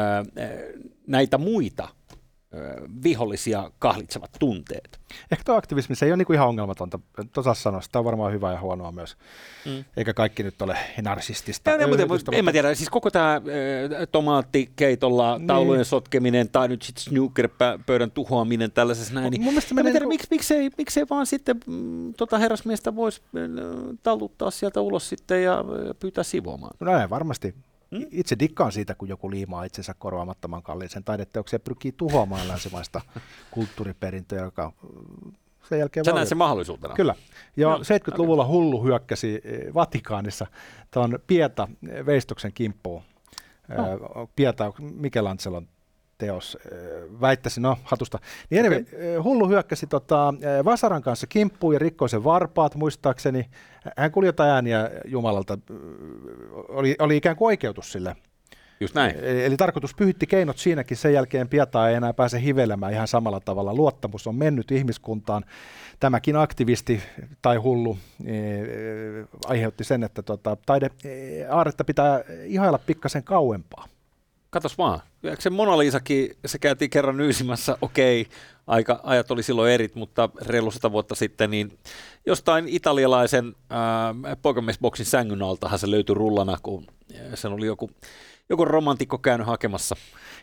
näitä 1.06 1.38
muita 1.38 1.88
vihollisia 3.04 3.70
kahlitsevat 3.78 4.30
tunteet. 4.38 5.00
Ehkä 5.30 5.44
tuo 5.44 5.56
aktivismi 5.56 5.96
se 5.96 6.06
ei 6.06 6.12
ole 6.12 6.16
niinku 6.16 6.32
ihan 6.32 6.48
ongelmatonta. 6.48 6.98
Tuossa 7.32 7.54
sanoa, 7.54 7.80
tämä 7.92 8.00
on 8.00 8.04
varmaan 8.04 8.32
hyvä 8.32 8.52
ja 8.52 8.60
huonoa 8.60 8.92
myös. 8.92 9.16
Mm. 9.66 9.84
Eikä 9.96 10.14
kaikki 10.14 10.42
nyt 10.42 10.62
ole 10.62 10.76
narsistista. 11.02 11.70
Ja, 11.70 11.88
mutta, 11.88 12.06
mutta, 12.06 12.36
en 12.36 12.44
mä 12.44 12.52
tiedä, 12.52 12.74
siis 12.74 12.90
koko 12.90 13.10
tämä 13.10 13.40
tomaattikeitolla 14.12 15.38
niin. 15.38 15.46
taulujen 15.46 15.84
sotkeminen 15.84 16.48
tai 16.48 16.68
nyt 16.68 16.82
sitten 16.82 17.04
snooker-pöydän 17.04 18.10
tuhoaminen 18.10 18.72
tällaisessa 18.72 19.14
näin. 19.14 19.30
Niin, 19.30 19.42
mun 19.42 19.52
mielestä 19.52 19.74
en 19.78 19.84
tiedä, 19.84 19.98
niinku... 19.98 20.08
miksi, 20.08 20.26
miksei, 20.30 20.70
miksei 20.78 21.04
vaan 21.10 21.26
sitten 21.26 21.60
mm, 21.66 22.14
tota 22.14 22.38
herrasmiestä 22.38 22.96
voisi 22.96 23.22
talluttaa 24.02 24.50
sieltä 24.50 24.80
ulos 24.80 25.08
sitten 25.08 25.42
ja 25.42 25.64
pyytää 26.00 26.24
sivuamaan. 26.24 26.76
No 26.80 26.92
näin, 26.92 27.10
varmasti. 27.10 27.54
Hmm? 27.92 28.06
Itse 28.10 28.36
dikkaan 28.38 28.72
siitä, 28.72 28.94
kun 28.94 29.08
joku 29.08 29.30
liimaa 29.30 29.64
itsensä 29.64 29.94
korvaamattoman 29.98 30.62
kalliisen 30.62 31.04
taideteoksen 31.04 31.56
ja 31.56 31.60
pyrkii 31.60 31.92
tuhoamaan 31.92 32.48
länsimaista 32.48 33.00
kulttuuriperintöä, 33.50 34.42
joka 34.42 34.72
mm, 34.82 35.32
sen 35.68 35.78
jälkeen... 35.78 36.04
Sä 36.04 36.24
sen 36.24 36.38
mahdollisuutena. 36.38 36.94
Kyllä. 36.94 37.14
Ja 37.56 37.68
no, 37.68 37.78
70-luvulla 37.78 38.42
okay. 38.42 38.52
hullu 38.52 38.84
hyökkäsi 38.84 39.42
Vatikaanissa 39.74 40.46
tuon 40.90 41.18
Pieta 41.26 41.68
Veistoksen 42.06 42.52
kimppuun. 42.52 43.02
No. 43.68 44.28
Pieta 44.36 44.72
Michelangelon 44.78 45.68
teos, 46.22 46.58
väittäisi, 47.20 47.60
no 47.60 47.78
hatusta. 47.84 48.18
Niin 48.50 48.66
okay. 48.66 48.84
hullu 49.22 49.48
hyökkäsi 49.48 49.86
tota, 49.86 50.34
Vasaran 50.64 51.02
kanssa 51.02 51.26
kimppuun 51.26 51.74
ja 51.74 51.78
rikkoi 51.78 52.08
sen 52.08 52.24
varpaat 52.24 52.74
muistaakseni. 52.74 53.50
Hän 53.96 54.12
kuljeta 54.12 54.44
ääniä 54.44 54.90
Jumalalta, 55.04 55.58
oli, 56.68 56.96
oli 56.98 57.16
ikään 57.16 57.36
kuin 57.36 57.46
oikeutus 57.46 57.92
sille. 57.92 58.16
Just 58.80 58.94
näin. 58.94 59.16
Eli, 59.16 59.44
eli 59.44 59.56
tarkoitus 59.56 59.94
pyhitti 59.94 60.26
keinot 60.26 60.58
siinäkin, 60.58 60.96
sen 60.96 61.12
jälkeen 61.12 61.48
Pieta 61.48 61.88
ei 61.88 61.94
enää 61.94 62.12
pääse 62.12 62.42
hivelemään 62.42 62.92
ihan 62.92 63.08
samalla 63.08 63.40
tavalla. 63.40 63.74
Luottamus 63.74 64.26
on 64.26 64.34
mennyt 64.34 64.70
ihmiskuntaan. 64.70 65.44
Tämäkin 66.00 66.36
aktivisti 66.36 67.02
tai 67.42 67.56
hullu 67.56 67.98
e, 68.24 68.34
e, 68.34 68.64
aiheutti 69.46 69.84
sen, 69.84 70.04
että 70.04 70.22
tota, 70.22 70.56
taide 70.66 70.90
e, 71.04 71.44
aaretta 71.46 71.84
pitää 71.84 72.20
ihailla 72.44 72.78
pikkasen 72.78 73.24
kauempaa. 73.24 73.88
Katos 74.52 74.78
vaan. 74.78 75.00
Se 75.38 75.50
Mona 75.50 75.78
Lisakin, 75.78 76.36
se 76.46 76.58
käytiin 76.58 76.90
kerran 76.90 77.16
nyysimässä, 77.16 77.78
okei, 77.82 78.26
aika, 78.66 79.00
ajat 79.02 79.30
oli 79.30 79.42
silloin 79.42 79.72
erit, 79.72 79.94
mutta 79.94 80.28
reilu 80.46 80.70
sata 80.70 80.92
vuotta 80.92 81.14
sitten, 81.14 81.50
niin 81.50 81.78
jostain 82.26 82.68
italialaisen 82.68 83.54
ää, 83.70 84.14
poikamiesboksin 84.42 85.06
sängyn 85.06 85.42
altahan 85.42 85.78
se 85.78 85.90
löytyi 85.90 86.14
rullana, 86.14 86.58
kun 86.62 86.86
sen 87.34 87.52
oli 87.52 87.66
joku, 87.66 87.90
joku 88.48 88.64
romantikko 88.64 89.18
käynyt 89.18 89.46
hakemassa. 89.46 89.96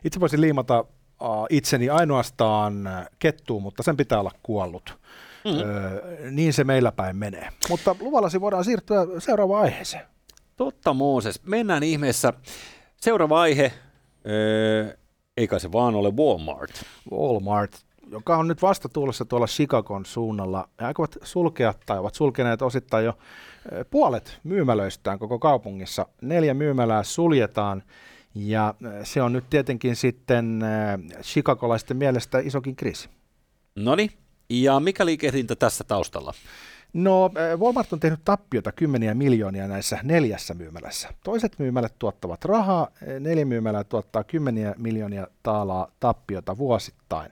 Itse 0.06 0.20
voisin 0.20 0.42
liimata 0.42 0.80
uh, 0.80 1.46
itseni 1.50 1.90
ainoastaan 1.90 2.90
kettuun, 3.20 3.64
mutta 3.64 3.84
sen 3.84 3.98
pitää 3.98 4.20
olla 4.20 4.32
kuollut. 4.44 4.98
Mm-hmm. 5.46 5.62
Öö, 5.62 6.32
niin 6.32 6.54
se 6.54 6.64
meillä 6.64 6.92
päin 6.92 7.16
menee. 7.16 7.50
Mutta 7.70 7.96
luvallasi 8.00 8.42
voidaan 8.42 8.64
siirtyä 8.64 9.08
seuraavaan 9.20 9.64
aiheeseen. 9.64 10.04
Totta 10.58 10.94
Mooses. 10.94 11.46
Mennään 11.46 11.84
ihmeessä. 11.84 12.34
Seuraava 12.98 13.42
aihe, 13.42 13.74
eikä 15.38 15.60
se 15.60 15.72
vaan 15.72 15.96
ole 15.96 16.12
Walmart. 16.12 16.72
Walmart, 17.12 17.72
joka 18.12 18.38
on 18.38 18.48
nyt 18.48 18.62
vasta 18.62 18.90
tulossa 18.90 19.26
tuolla 19.26 19.48
Chicagon 19.48 20.06
suunnalla. 20.06 20.70
He 20.82 20.86
aikovat 20.86 21.16
sulkea 21.24 21.74
tai 21.86 22.00
ovat 22.00 22.16
sulkeneet 22.16 22.62
osittain 22.62 23.06
jo 23.06 23.18
puolet 23.90 24.40
myymälöistään 24.44 25.20
koko 25.20 25.40
kaupungissa. 25.40 26.06
Neljä 26.22 26.54
myymälää 26.54 27.04
suljetaan 27.04 27.84
ja 28.36 28.74
se 29.04 29.22
on 29.22 29.34
nyt 29.34 29.50
tietenkin 29.50 29.96
sitten 29.96 30.64
chicagolaisten 31.22 31.98
mielestä 31.98 32.40
isokin 32.40 32.76
kriisi. 32.76 33.10
No 33.76 33.96
ja 34.50 34.80
mikä 34.80 35.06
liikehdintä 35.06 35.56
tässä 35.56 35.84
taustalla? 35.84 36.34
No, 36.94 37.32
Walmart 37.58 37.94
on 37.94 38.00
tehnyt 38.00 38.20
tappiota 38.26 38.72
kymmeniä 38.72 39.14
miljoonia 39.14 39.68
näissä 39.68 40.00
neljässä 40.04 40.54
myymälässä. 40.54 41.10
Toiset 41.24 41.60
myymälät 41.60 41.94
tuottavat 42.00 42.46
rahaa, 42.46 42.88
neljä 43.20 43.46
myymälää 43.46 43.84
tuottaa 43.84 44.24
kymmeniä 44.24 44.76
miljoonia 44.78 45.28
taalaa 45.44 45.92
tappiota 46.00 46.58
vuosittain. 46.58 47.32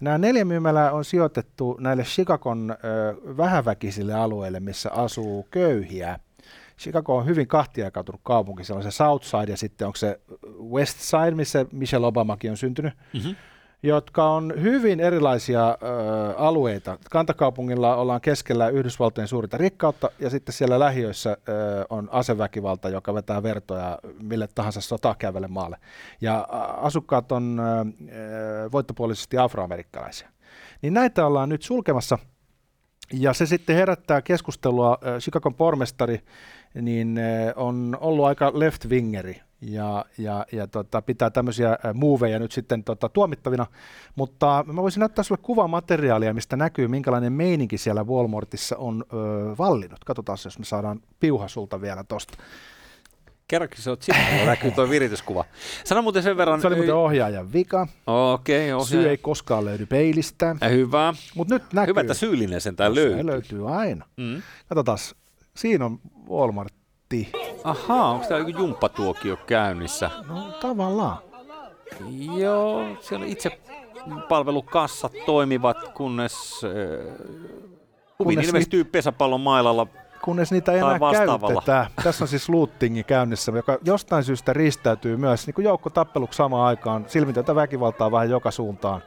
Nämä 0.00 0.18
neljä 0.18 0.44
myymälää 0.44 0.92
on 0.92 1.04
sijoitettu 1.04 1.76
näille 1.80 2.02
Chicagon 2.02 2.70
ö, 2.70 2.76
vähäväkisille 3.36 4.14
alueille, 4.14 4.60
missä 4.60 4.90
asuu 4.92 5.46
köyhiä. 5.50 6.18
Chicago 6.78 7.16
on 7.16 7.26
hyvin 7.26 7.46
kahtiajakautunut 7.46 8.20
kaupunki. 8.24 8.64
Siellä 8.64 8.78
on 8.78 8.92
se 8.92 8.96
South 8.96 9.26
Side 9.26 9.52
ja 9.52 9.56
sitten 9.56 9.86
onko 9.86 9.96
se 9.96 10.20
West 10.70 10.98
Side, 11.00 11.30
missä 11.30 11.66
Michelle 11.72 12.06
Obamakin 12.06 12.50
on 12.50 12.56
syntynyt. 12.56 12.94
Mm-hmm 13.12 13.36
jotka 13.82 14.30
on 14.30 14.52
hyvin 14.60 15.00
erilaisia 15.00 15.68
ö, 15.68 15.76
alueita. 16.36 16.98
Kantakaupungilla 17.10 17.96
ollaan 17.96 18.20
keskellä 18.20 18.68
Yhdysvaltojen 18.68 19.28
suurinta 19.28 19.56
rikkautta 19.56 20.10
ja 20.18 20.30
sitten 20.30 20.52
siellä 20.52 20.78
lähiöissä 20.78 21.30
ö, 21.30 21.84
on 21.90 22.08
aseväkivalta, 22.12 22.88
joka 22.88 23.14
vetää 23.14 23.42
vertoja 23.42 23.98
mille 24.22 24.48
tahansa 24.54 24.80
sotaa 24.80 25.14
käyvälle 25.14 25.48
maalle. 25.48 25.76
Ja 26.20 26.40
asukkaat 26.80 27.32
on 27.32 27.60
ö, 27.60 28.70
voittopuolisesti 28.72 29.38
afroamerikkalaisia. 29.38 30.28
Niin 30.82 30.94
näitä 30.94 31.26
ollaan 31.26 31.48
nyt 31.48 31.62
sulkemassa 31.62 32.18
ja 33.12 33.32
se 33.32 33.46
sitten 33.46 33.76
herättää 33.76 34.22
keskustelua. 34.22 34.98
Chicagon 35.18 35.54
pormestari 35.54 36.20
niin 36.74 37.20
on 37.56 37.98
ollut 38.00 38.24
aika 38.24 38.50
left-wingeri 38.50 39.45
ja, 39.60 40.04
ja, 40.18 40.46
ja 40.52 40.66
tota, 40.66 41.02
pitää 41.02 41.30
tämmöisiä 41.30 41.78
muuveja 41.94 42.38
nyt 42.38 42.52
sitten 42.52 42.84
tota, 42.84 43.08
tuomittavina. 43.08 43.66
Mutta 44.14 44.64
mä 44.66 44.82
voisin 44.82 45.00
näyttää 45.00 45.22
sulle 45.22 45.40
kuvamateriaalia, 45.42 46.34
mistä 46.34 46.56
näkyy, 46.56 46.88
minkälainen 46.88 47.32
meininki 47.32 47.78
siellä 47.78 48.04
Walmartissa 48.04 48.76
on 48.76 49.04
ö, 49.12 49.16
vallinnut. 49.58 50.04
Katsotaan, 50.04 50.38
jos 50.44 50.58
me 50.58 50.64
saadaan 50.64 51.00
piuha 51.20 51.48
sulta 51.48 51.80
vielä 51.80 52.04
tosta. 52.04 52.38
Kerrankin 53.48 53.82
se 53.82 53.90
on 53.90 53.96
sitten, 54.00 54.46
näkyy 54.46 54.70
tuo 54.70 54.90
virityskuva. 54.90 55.44
Sano 55.84 56.02
muuten 56.02 56.22
sen 56.22 56.36
verran... 56.36 56.60
Se 56.60 56.66
oli 56.66 56.76
muuten 56.76 56.94
ohjaajan 56.94 57.52
vika. 57.52 57.86
Okei, 58.06 58.72
okay, 58.72 58.86
Syy 58.86 59.08
ei 59.08 59.16
koskaan 59.16 59.64
löydy 59.64 59.86
peilistä. 59.86 60.56
Hyvä. 60.70 61.14
Mut 61.34 61.48
nyt 61.48 61.62
näkyy. 61.72 61.90
Hyvä, 61.90 62.00
että 62.00 62.14
syyllinen 62.14 62.60
sentään 62.60 62.94
löytyy. 62.94 63.16
Se 63.16 63.26
löytyy 63.26 63.74
aina. 63.74 64.06
Mm. 64.16 64.42
Katsotaan, 64.68 64.98
siinä 65.56 65.84
on 65.84 65.98
Walmart 66.30 66.74
netti. 67.14 67.32
Ahaa, 67.64 68.10
onko 68.10 68.26
tämä 68.26 68.38
joku 68.38 68.50
jumppatuokio 68.50 69.36
käynnissä? 69.36 70.10
No 70.28 70.52
tavallaan. 70.60 71.18
Joo, 72.36 72.96
siellä 73.00 73.26
itse 73.26 73.60
palvelukassat 74.28 75.12
toimivat, 75.26 75.76
kunnes 75.94 76.34
äh, 76.64 77.16
kunnes 78.18 78.46
ilmestyy 78.46 78.84
ni- 78.84 78.90
pesäpallon 78.90 79.40
mailalla 79.40 79.86
kunnes 80.22 80.52
niitä 80.52 80.72
ei 80.72 80.78
enää 80.78 80.98
käytetä. 81.12 81.90
Tässä 82.04 82.24
on 82.24 82.28
siis 82.28 82.48
lootingi 82.48 83.04
käynnissä, 83.04 83.52
joka 83.52 83.78
jostain 83.84 84.24
syystä 84.24 84.52
ristäytyy 84.52 85.16
myös 85.16 85.46
niin 85.46 85.54
kuin 85.54 85.64
joukko 85.64 85.90
tappeluksi 85.90 86.36
samaan 86.36 86.66
aikaan, 86.66 87.04
silmitöntä 87.08 87.54
väkivaltaa 87.54 88.10
vähän 88.10 88.30
joka 88.30 88.50
suuntaan. 88.50 89.02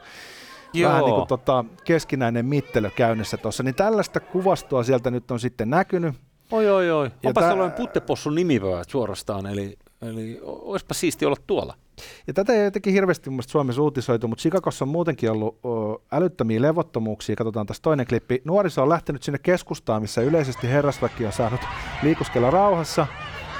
Joo. 0.72 0.90
Vähän 0.90 1.04
niin 1.04 1.14
kuin 1.14 1.28
tota, 1.28 1.64
keskinäinen 1.84 2.46
mittelö 2.46 2.90
käynnissä 2.90 3.36
tuossa, 3.36 3.62
niin 3.62 3.74
tällaista 3.74 4.20
kuvastoa 4.20 4.82
sieltä 4.82 5.10
nyt 5.10 5.30
on 5.30 5.40
sitten 5.40 5.70
näkynyt. 5.70 6.14
Oi, 6.50 6.70
oi, 6.70 6.90
oi. 6.90 7.10
Onpa 7.26 7.40
tää... 7.40 7.50
sellainen 7.50 7.76
puttepossun 7.76 8.34
nimipäät 8.34 8.90
suorastaan, 8.90 9.46
eli, 9.46 9.78
eli 10.02 10.40
olisipa 10.42 10.94
siisti 10.94 11.26
olla 11.26 11.36
tuolla. 11.46 11.74
Ja 12.26 12.34
tätä 12.34 12.52
ei 12.52 12.64
jotenkin 12.64 12.92
hirveästi 12.92 13.30
mun 13.30 13.42
Suomessa 13.42 13.82
uutisoitu, 13.82 14.28
mutta 14.28 14.42
Chicagossa 14.42 14.84
on 14.84 14.88
muutenkin 14.88 15.30
ollut 15.30 15.66
o, 15.66 16.02
älyttömiä 16.12 16.62
levottomuuksia. 16.62 17.36
Katsotaan 17.36 17.66
tässä 17.66 17.82
toinen 17.82 18.06
klippi. 18.06 18.42
Nuoriso 18.44 18.82
on 18.82 18.88
lähtenyt 18.88 19.22
sinne 19.22 19.38
keskustaan, 19.38 20.02
missä 20.02 20.20
yleisesti 20.20 20.68
herrasväki 20.68 21.26
on 21.26 21.32
saanut 21.32 21.60
liikuskella 22.02 22.50
rauhassa 22.50 23.06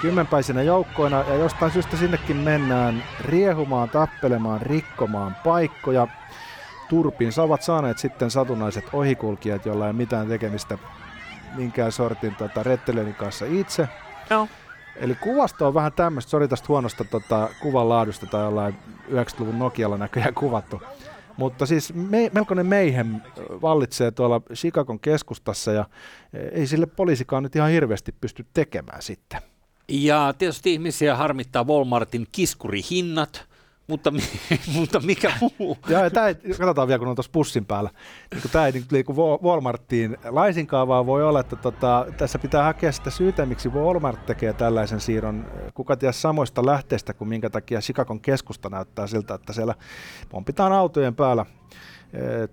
kymmenpäisinä 0.03 0.63
joukkoina 0.63 1.25
ja 1.29 1.35
jostain 1.35 1.73
syystä 1.73 1.97
sinnekin 1.97 2.37
mennään 2.37 3.03
riehumaan, 3.21 3.91
tappelemaan, 3.91 4.63
rikkomaan 4.63 5.37
paikkoja. 5.45 6.09
Turpin 6.89 7.31
ovat 7.41 7.63
saaneet 7.63 7.99
sitten 7.99 8.31
satunnaiset 8.31 8.85
ohikulkijat, 8.93 9.67
joilla 9.67 9.87
ei 9.87 9.93
mitään 9.93 10.29
tekemistä 10.29 10.79
minkään 11.55 11.93
sortin 11.93 12.35
tota, 12.35 12.63
rettelöinnin 12.63 13.15
kanssa 13.15 13.47
itse. 13.47 13.89
Joo. 14.31 14.49
Eli 14.97 15.15
kuvasto 15.15 15.67
on 15.67 15.75
vähän 15.75 15.93
tämmöistä, 15.93 16.31
sori 16.31 16.49
tästä 16.49 16.67
huonosta 16.69 17.05
tota, 17.05 17.49
kuvan 17.61 17.89
laadusta 17.89 18.27
tai 18.27 18.45
jollain 18.45 18.77
90-luvun 19.11 19.59
Nokialla 19.59 19.99
näköjään 19.99 20.35
kuvattu. 20.35 20.83
Mutta 21.37 21.67
siis 21.67 21.95
me, 21.95 22.31
melkoinen 22.35 22.67
meihem 22.67 23.21
vallitsee 23.63 24.11
tuolla 24.11 24.41
Chicagon 24.55 25.01
keskustassa 25.01 25.73
ja 25.73 25.85
ei 26.53 26.67
sille 26.67 26.87
poliisikaan 26.87 27.43
nyt 27.43 27.57
ihan 27.57 27.71
hirveästi 27.71 28.13
pysty 28.21 28.47
tekemään 28.55 29.03
sitten. 29.03 29.41
Ja 29.89 30.35
tietysti 30.39 30.73
ihmisiä 30.73 31.17
harmittaa 31.17 31.65
Walmartin 31.65 32.27
kiskurihinnat, 32.33 33.50
mutta, 33.91 34.13
mutta 34.77 35.01
mikä 35.01 35.33
muu? 35.41 35.79
ja 35.89 36.11
tämä 36.11 36.35
katsotaan 36.35 36.89
vielä, 36.89 36.99
kun 36.99 37.09
on 37.09 37.17
tuossa 37.17 37.33
pussin 37.33 37.67
päällä. 37.67 37.91
Niin 38.35 38.43
tämä 38.53 38.67
ei 38.67 38.85
liiku 38.91 39.15
Walmarttiin 39.43 40.17
laisinkaan, 40.25 40.89
vaan 40.89 41.07
voi 41.07 41.25
olla, 41.25 41.41
että 41.41 41.57
tota, 41.57 42.07
tässä 42.17 42.39
pitää 42.39 42.65
hakea 42.65 42.93
sitä 42.93 43.11
syytä, 43.11 43.47
miksi 43.47 43.69
Walmart 43.69 44.27
tekee 44.27 44.53
tällaisen 44.53 45.01
siirron. 45.01 45.47
Kuka 45.75 45.97
tiedä 45.97 46.13
samoista 46.13 46.67
lähteistä 46.67 47.15
kuin 47.15 47.29
minkä 47.29 47.51
takia 47.51 47.81
Chicagon 47.81 48.21
keskusta 48.21 48.69
näyttää 48.69 49.07
siltä, 49.07 49.35
että 49.35 49.53
siellä 49.53 49.75
pompitaan 50.29 50.73
autojen 50.73 51.15
päällä 51.15 51.47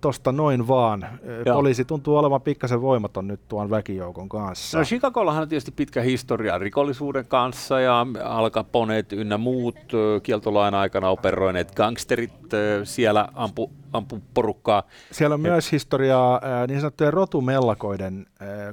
tosta 0.02 0.32
noin 0.32 0.68
vaan. 0.68 1.20
Joo. 1.46 1.56
Poliisi 1.56 1.86
tuntuu 1.86 2.18
olevan 2.18 2.42
pikkasen 2.42 2.82
voimaton 2.82 3.28
nyt 3.28 3.40
tuon 3.48 3.70
väkijoukon 3.70 4.30
kanssa. 4.30 4.78
No 4.78 4.84
Chicagollahan 4.84 5.42
on 5.42 5.50
tietysti 5.50 5.72
pitkä 5.72 6.02
historia 6.02 6.58
rikollisuuden 6.58 7.26
kanssa 7.26 7.80
ja 7.80 8.06
alkaponeet 8.24 9.14
ynnä 9.14 9.38
muut 9.38 9.78
kieltolain 10.24 10.74
aikana 10.74 11.10
operoineet 11.10 11.76
gangsterit 11.76 12.34
siellä 12.84 13.28
ampu, 13.34 13.72
ampu 13.94 14.22
porukkaa. 14.34 14.84
Siellä 15.12 15.34
on 15.34 15.42
myös 15.42 15.72
historiaa 15.72 16.42
niin 16.68 16.80
sanottujen 16.80 17.14
rotumellakoiden 17.14 18.26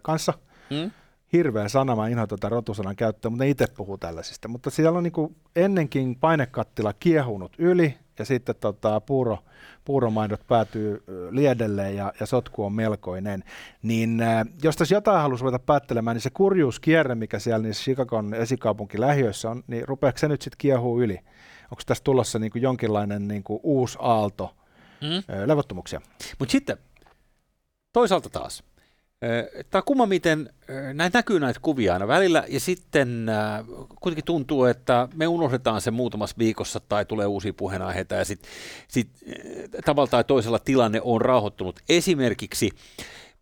kanssa. 0.02 0.32
Hmm? 0.70 0.90
hirveä 1.32 1.68
sana, 1.68 1.96
mä 1.96 2.08
inhoan 2.08 2.28
tätä 2.28 2.48
rotusanan 2.48 2.96
käyttöä, 2.96 3.30
mutta 3.30 3.44
ne 3.44 3.50
itse 3.50 3.66
puhuu 3.76 3.98
tällaisista. 3.98 4.48
Mutta 4.48 4.70
siellä 4.70 4.98
on 4.98 5.02
niin 5.02 5.36
ennenkin 5.56 6.16
painekattila 6.16 6.92
kiehunut 6.92 7.52
yli 7.58 7.94
ja 8.18 8.24
sitten 8.24 8.54
tota, 8.60 9.00
puuro, 9.00 9.38
puuromaidot 9.84 10.46
päätyy 10.46 11.02
liedelle 11.30 11.92
ja, 11.92 12.12
ja 12.20 12.26
sotku 12.26 12.64
on 12.64 12.72
melkoinen, 12.72 13.44
niin 13.82 14.22
äh, 14.22 14.46
jos 14.62 14.76
tässä 14.76 14.94
jotain 14.94 15.22
haluaisi 15.22 15.42
ruveta 15.44 15.58
päättelemään, 15.58 16.14
niin 16.14 16.22
se 16.22 16.30
kurjuuskierre, 16.30 17.14
mikä 17.14 17.38
siellä 17.38 17.62
niissä 17.62 17.82
Chicagon 17.82 18.34
esikaupunki 18.34 19.00
lähiöissä 19.00 19.50
on, 19.50 19.64
niin 19.66 19.88
rupeako 19.88 20.18
se 20.18 20.28
nyt 20.28 20.42
sitten 20.42 20.58
kiehuu 20.58 21.02
yli? 21.02 21.18
Onko 21.64 21.82
tässä 21.86 22.04
tulossa 22.04 22.38
niin 22.38 22.52
kuin 22.52 22.62
jonkinlainen 22.62 23.28
niin 23.28 23.42
kuin 23.42 23.60
uusi 23.62 23.98
aalto 24.00 24.56
mm. 25.00 25.46
levottomuuksia? 25.46 26.00
Mutta 26.38 26.52
sitten 26.52 26.76
toisaalta 27.92 28.30
taas, 28.30 28.64
Tämä 29.70 29.80
on 29.80 29.84
kumma, 29.86 30.06
miten 30.06 30.50
näitä 30.94 31.18
näkyy 31.18 31.40
näitä 31.40 31.60
kuvia 31.62 31.92
aina 31.92 32.08
välillä, 32.08 32.44
ja 32.48 32.60
sitten 32.60 33.26
kuitenkin 34.00 34.24
tuntuu, 34.24 34.64
että 34.64 35.08
me 35.14 35.26
unohdetaan 35.26 35.80
se 35.80 35.90
muutamassa 35.90 36.36
viikossa 36.38 36.80
tai 36.80 37.04
tulee 37.04 37.26
uusia 37.26 37.52
puheenaiheita, 37.52 38.14
ja 38.14 38.24
sitten 38.24 38.50
sit, 38.88 39.08
tavalla 39.84 40.06
tai 40.06 40.24
toisella 40.24 40.58
tilanne 40.58 41.00
on 41.04 41.20
rauhoittunut. 41.20 41.80
Esimerkiksi 41.88 42.70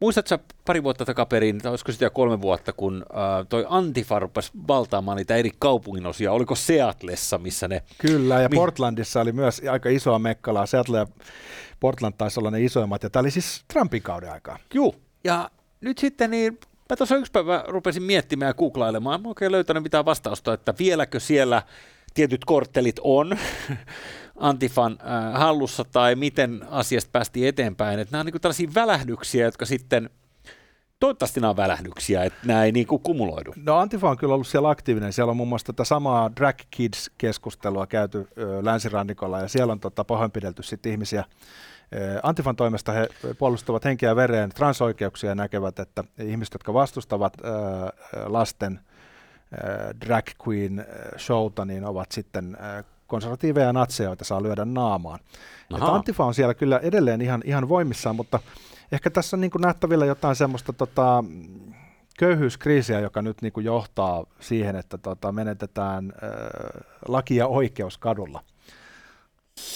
muistatko 0.00 0.38
pari 0.64 0.82
vuotta 0.82 1.04
takaperin, 1.04 1.58
tai 1.58 1.70
olisiko 1.70 1.92
sitä 1.92 2.10
kolme 2.10 2.40
vuotta, 2.40 2.72
kun 2.72 3.06
toi 3.48 3.66
Antifa 3.68 4.18
rupesi 4.18 4.50
valtaamaan 4.68 5.16
niitä 5.16 5.36
eri 5.36 5.50
kaupunginosia, 5.58 6.32
oliko 6.32 6.54
Seatlessa, 6.54 7.38
missä 7.38 7.68
ne... 7.68 7.82
Kyllä, 7.98 8.40
ja 8.40 8.48
mi- 8.48 8.56
Portlandissa 8.56 9.20
oli 9.20 9.32
myös 9.32 9.62
aika 9.70 9.88
isoa 9.88 10.18
mekkalaa. 10.18 10.66
Seattle 10.66 10.98
ja 10.98 11.06
Portland 11.80 12.14
taisi 12.18 12.40
olla 12.40 12.50
ne 12.50 12.60
isoimmat, 12.64 13.02
ja 13.02 13.10
tämä 13.10 13.20
oli 13.20 13.30
siis 13.30 13.64
Trumpin 13.72 14.02
kauden 14.02 14.32
aikaa. 14.32 14.58
Joo, 14.74 14.94
ja 15.24 15.50
nyt 15.82 15.98
sitten 15.98 16.30
niin 16.30 16.58
Mä 16.90 16.96
tuossa 16.96 17.16
yksi 17.16 17.32
päivä 17.32 17.64
rupesin 17.68 18.02
miettimään 18.02 18.48
ja 18.48 18.54
googlailemaan, 18.54 19.22
mä 19.22 19.28
oikein 19.28 19.52
löytänyt 19.52 19.82
mitään 19.82 20.04
vastausta, 20.04 20.52
että 20.52 20.74
vieläkö 20.78 21.20
siellä 21.20 21.62
tietyt 22.14 22.44
korttelit 22.44 23.00
on 23.02 23.38
Antifan 24.36 24.98
äh, 25.00 25.40
hallussa 25.40 25.84
tai 25.84 26.14
miten 26.14 26.64
asiasta 26.70 27.10
päästiin 27.12 27.48
eteenpäin. 27.48 27.98
Että 27.98 28.12
nämä 28.12 28.20
on 28.20 28.26
niin 28.26 28.40
tällaisia 28.40 28.70
välähdyksiä, 28.74 29.44
jotka 29.44 29.64
sitten 29.64 30.10
toivottavasti 31.00 31.40
nämä 31.40 31.50
on 31.50 31.56
välähdyksiä, 31.56 32.24
että 32.24 32.38
nämä 32.44 32.64
ei 32.64 32.72
niin 32.72 32.86
kuin 32.86 33.02
kumuloidu. 33.02 33.54
No 33.56 33.78
Antifa 33.78 34.10
on 34.10 34.16
kyllä 34.16 34.34
ollut 34.34 34.46
siellä 34.46 34.70
aktiivinen. 34.70 35.12
Siellä 35.12 35.30
on 35.30 35.36
muun 35.36 35.48
muassa 35.48 35.72
tätä 35.72 35.84
samaa 35.84 36.30
Drag 36.36 36.56
Kids-keskustelua 36.70 37.86
käyty 37.86 38.28
ö, 38.38 38.64
länsirannikolla 38.64 39.40
ja 39.40 39.48
siellä 39.48 39.72
on 39.72 39.80
tota, 39.80 40.04
pahoinpidelty 40.04 40.62
sitten 40.62 40.92
ihmisiä 40.92 41.24
Antifan 42.22 42.56
toimesta 42.56 42.92
he 42.92 43.08
puolustavat 43.38 43.84
henkeä 43.84 44.08
ja 44.08 44.16
vereen 44.16 44.50
transoikeuksia 44.50 45.30
ja 45.30 45.34
näkevät, 45.34 45.78
että 45.78 46.04
ihmiset, 46.18 46.54
jotka 46.54 46.74
vastustavat 46.74 47.36
lasten 48.26 48.80
drag 50.06 50.26
queen 50.48 50.86
showta, 51.18 51.64
niin 51.64 51.84
ovat 51.84 52.12
sitten 52.12 52.56
konservatiiveja 53.06 53.66
ja 53.66 53.72
natseja, 53.72 54.08
joita 54.08 54.24
saa 54.24 54.42
lyödä 54.42 54.64
naamaan. 54.64 55.20
Että 55.74 55.94
Antifa 55.94 56.24
on 56.24 56.34
siellä 56.34 56.54
kyllä 56.54 56.78
edelleen 56.78 57.20
ihan, 57.20 57.42
ihan 57.44 57.68
voimissaan, 57.68 58.16
mutta 58.16 58.40
ehkä 58.92 59.10
tässä 59.10 59.36
on 59.36 59.40
niin 59.40 59.50
nähtävillä 59.58 60.06
jotain 60.06 60.36
semmoista 60.36 60.72
tota, 60.72 61.24
köyhyyskriisiä, 62.18 63.00
joka 63.00 63.22
nyt 63.22 63.42
niin 63.42 63.52
johtaa 63.56 64.24
siihen, 64.40 64.76
että 64.76 64.98
tota, 64.98 65.32
menetetään 65.32 66.12
äh, 66.22 66.30
laki 67.08 67.36
ja 67.36 67.46
oikeus 67.46 67.98
kadulla. 67.98 68.40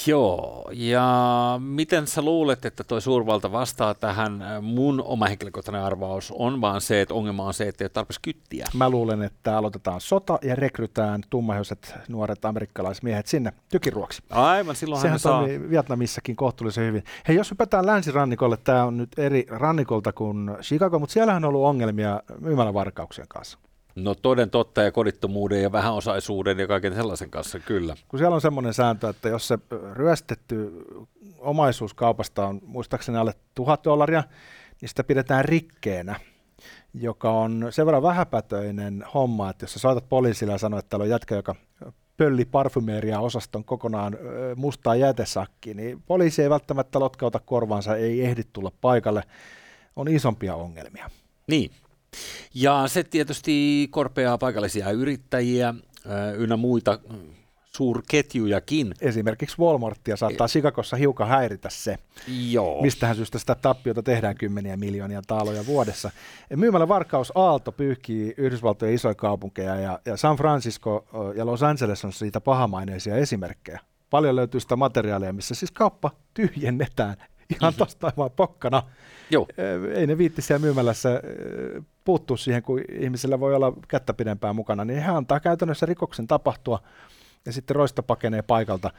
Joo, 0.06 0.70
ja 0.72 1.60
miten 1.62 2.06
sä 2.06 2.22
luulet, 2.22 2.64
että 2.64 2.84
tuo 2.84 3.00
suurvalta 3.00 3.52
vastaa 3.52 3.94
tähän? 3.94 4.42
Mun 4.62 5.02
oma 5.04 5.26
henkilökohtainen 5.26 5.82
arvaus 5.82 6.32
on 6.38 6.60
vaan 6.60 6.80
se, 6.80 7.00
että 7.00 7.14
ongelma 7.14 7.44
on 7.44 7.54
se, 7.54 7.68
että 7.68 7.84
ei 7.84 7.86
ole 7.86 7.90
tarpeeksi 7.90 8.20
kyttiä. 8.22 8.66
Mä 8.74 8.90
luulen, 8.90 9.22
että 9.22 9.58
aloitetaan 9.58 10.00
sota 10.00 10.38
ja 10.42 10.56
rekrytään 10.56 11.20
tummahiuset 11.30 11.94
nuoret 12.08 12.44
amerikkalaismiehet 12.44 13.26
sinne 13.26 13.52
tykiruoksi. 13.70 14.22
Aivan, 14.30 14.76
silloin 14.76 15.02
Sehän 15.02 15.18
saa... 15.18 15.44
Vietnamissakin 15.70 16.36
kohtuullisen 16.36 16.86
hyvin. 16.86 17.04
Hei, 17.28 17.36
jos 17.36 17.50
hypätään 17.50 17.86
länsirannikolle, 17.86 18.56
tämä 18.56 18.84
on 18.84 18.96
nyt 18.96 19.18
eri 19.18 19.46
rannikolta 19.48 20.12
kuin 20.12 20.50
Chicago, 20.62 20.98
mutta 20.98 21.12
siellähän 21.12 21.44
on 21.44 21.48
ollut 21.48 21.66
ongelmia 21.66 22.22
myymälävarkauksien 22.40 23.28
kanssa. 23.28 23.58
No 23.96 24.14
toden 24.14 24.50
totta 24.50 24.82
ja 24.82 24.92
kodittomuuden 24.92 25.62
ja 25.62 25.72
vähäosaisuuden 25.72 26.58
ja 26.58 26.66
kaiken 26.66 26.94
sellaisen 26.94 27.30
kanssa, 27.30 27.58
kyllä. 27.58 27.96
Kun 28.08 28.18
siellä 28.18 28.34
on 28.34 28.40
semmoinen 28.40 28.74
sääntö, 28.74 29.08
että 29.08 29.28
jos 29.28 29.48
se 29.48 29.58
ryöstetty 29.92 30.72
omaisuus 31.38 31.94
kaupasta 31.94 32.46
on 32.46 32.60
muistaakseni 32.66 33.18
alle 33.18 33.34
tuhat 33.54 33.84
dollaria, 33.84 34.24
niin 34.80 34.88
sitä 34.88 35.04
pidetään 35.04 35.44
rikkeenä, 35.44 36.20
joka 36.94 37.30
on 37.30 37.66
sen 37.70 37.86
verran 37.86 38.02
vähäpätöinen 38.02 39.04
homma, 39.14 39.50
että 39.50 39.64
jos 39.64 39.72
sä 39.72 39.78
soitat 39.78 40.08
poliisille 40.08 40.52
ja 40.52 40.58
sanoo, 40.58 40.78
että 40.78 40.88
täällä 40.88 41.04
on 41.04 41.10
jätkä, 41.10 41.34
joka 41.34 41.54
pölli 42.16 42.44
parfymeeria 42.44 43.20
osaston 43.20 43.64
kokonaan 43.64 44.18
mustaa 44.56 44.96
jätesakkiin, 44.96 45.76
niin 45.76 46.02
poliisi 46.06 46.42
ei 46.42 46.50
välttämättä 46.50 47.00
lotkauta 47.00 47.40
korvaansa, 47.40 47.96
ei 47.96 48.24
ehdi 48.24 48.42
tulla 48.52 48.72
paikalle. 48.80 49.22
On 49.96 50.08
isompia 50.08 50.54
ongelmia. 50.54 51.10
Niin, 51.46 51.70
ja 52.54 52.84
se 52.86 53.04
tietysti 53.04 53.88
korpeaa 53.90 54.38
paikallisia 54.38 54.90
yrittäjiä 54.90 55.74
ynnä 56.36 56.56
muita 56.56 56.98
suurketjujakin. 57.64 58.94
Esimerkiksi 59.00 59.56
Walmartia 59.58 60.16
saattaa 60.16 60.48
Sikakossa 60.48 60.96
hiukan 60.96 61.28
häiritä 61.28 61.70
se, 61.70 61.98
Joo. 62.50 62.82
mistähän 62.82 63.16
syystä 63.16 63.38
sitä 63.38 63.54
tappiota 63.54 64.02
tehdään 64.02 64.36
kymmeniä 64.36 64.76
miljoonia 64.76 65.22
taaloja 65.26 65.66
vuodessa. 65.66 66.10
Myymällä 66.56 66.88
varkaus 66.88 67.32
Aalto 67.34 67.72
pyyhkii 67.72 68.34
Yhdysvaltojen 68.36 68.94
isoja 68.94 69.14
kaupunkeja 69.14 69.76
ja, 69.76 69.98
ja 70.04 70.16
San 70.16 70.36
Francisco 70.36 71.06
ja 71.36 71.46
Los 71.46 71.62
Angeles 71.62 72.04
on 72.04 72.12
siitä 72.12 72.40
pahamaineisia 72.40 73.16
esimerkkejä. 73.16 73.80
Paljon 74.10 74.36
löytyy 74.36 74.60
sitä 74.60 74.76
materiaalia, 74.76 75.32
missä 75.32 75.54
siis 75.54 75.70
kauppa 75.70 76.10
tyhjennetään 76.34 77.16
ihan 77.50 77.72
mm-hmm. 77.72 77.78
tosta 77.78 78.12
vaan 78.16 78.30
pokkana. 78.30 78.82
Joo. 79.30 79.46
Ei 79.94 80.06
ne 80.06 80.18
viitti 80.18 80.42
siellä 80.42 80.64
myymälässä 80.64 81.22
puuttua 82.06 82.36
siihen, 82.36 82.62
kun 82.62 82.80
ihmisillä 83.00 83.40
voi 83.40 83.54
olla 83.54 83.72
kättä 83.88 84.14
pidempään 84.14 84.56
mukana, 84.56 84.84
niin 84.84 85.02
he 85.02 85.10
antaa 85.10 85.40
käytännössä 85.40 85.86
rikoksen 85.86 86.26
tapahtua 86.26 86.82
ja 87.46 87.52
sitten 87.52 87.76
roista 87.76 88.02
pakenee 88.02 88.42
paikalta. 88.42 88.90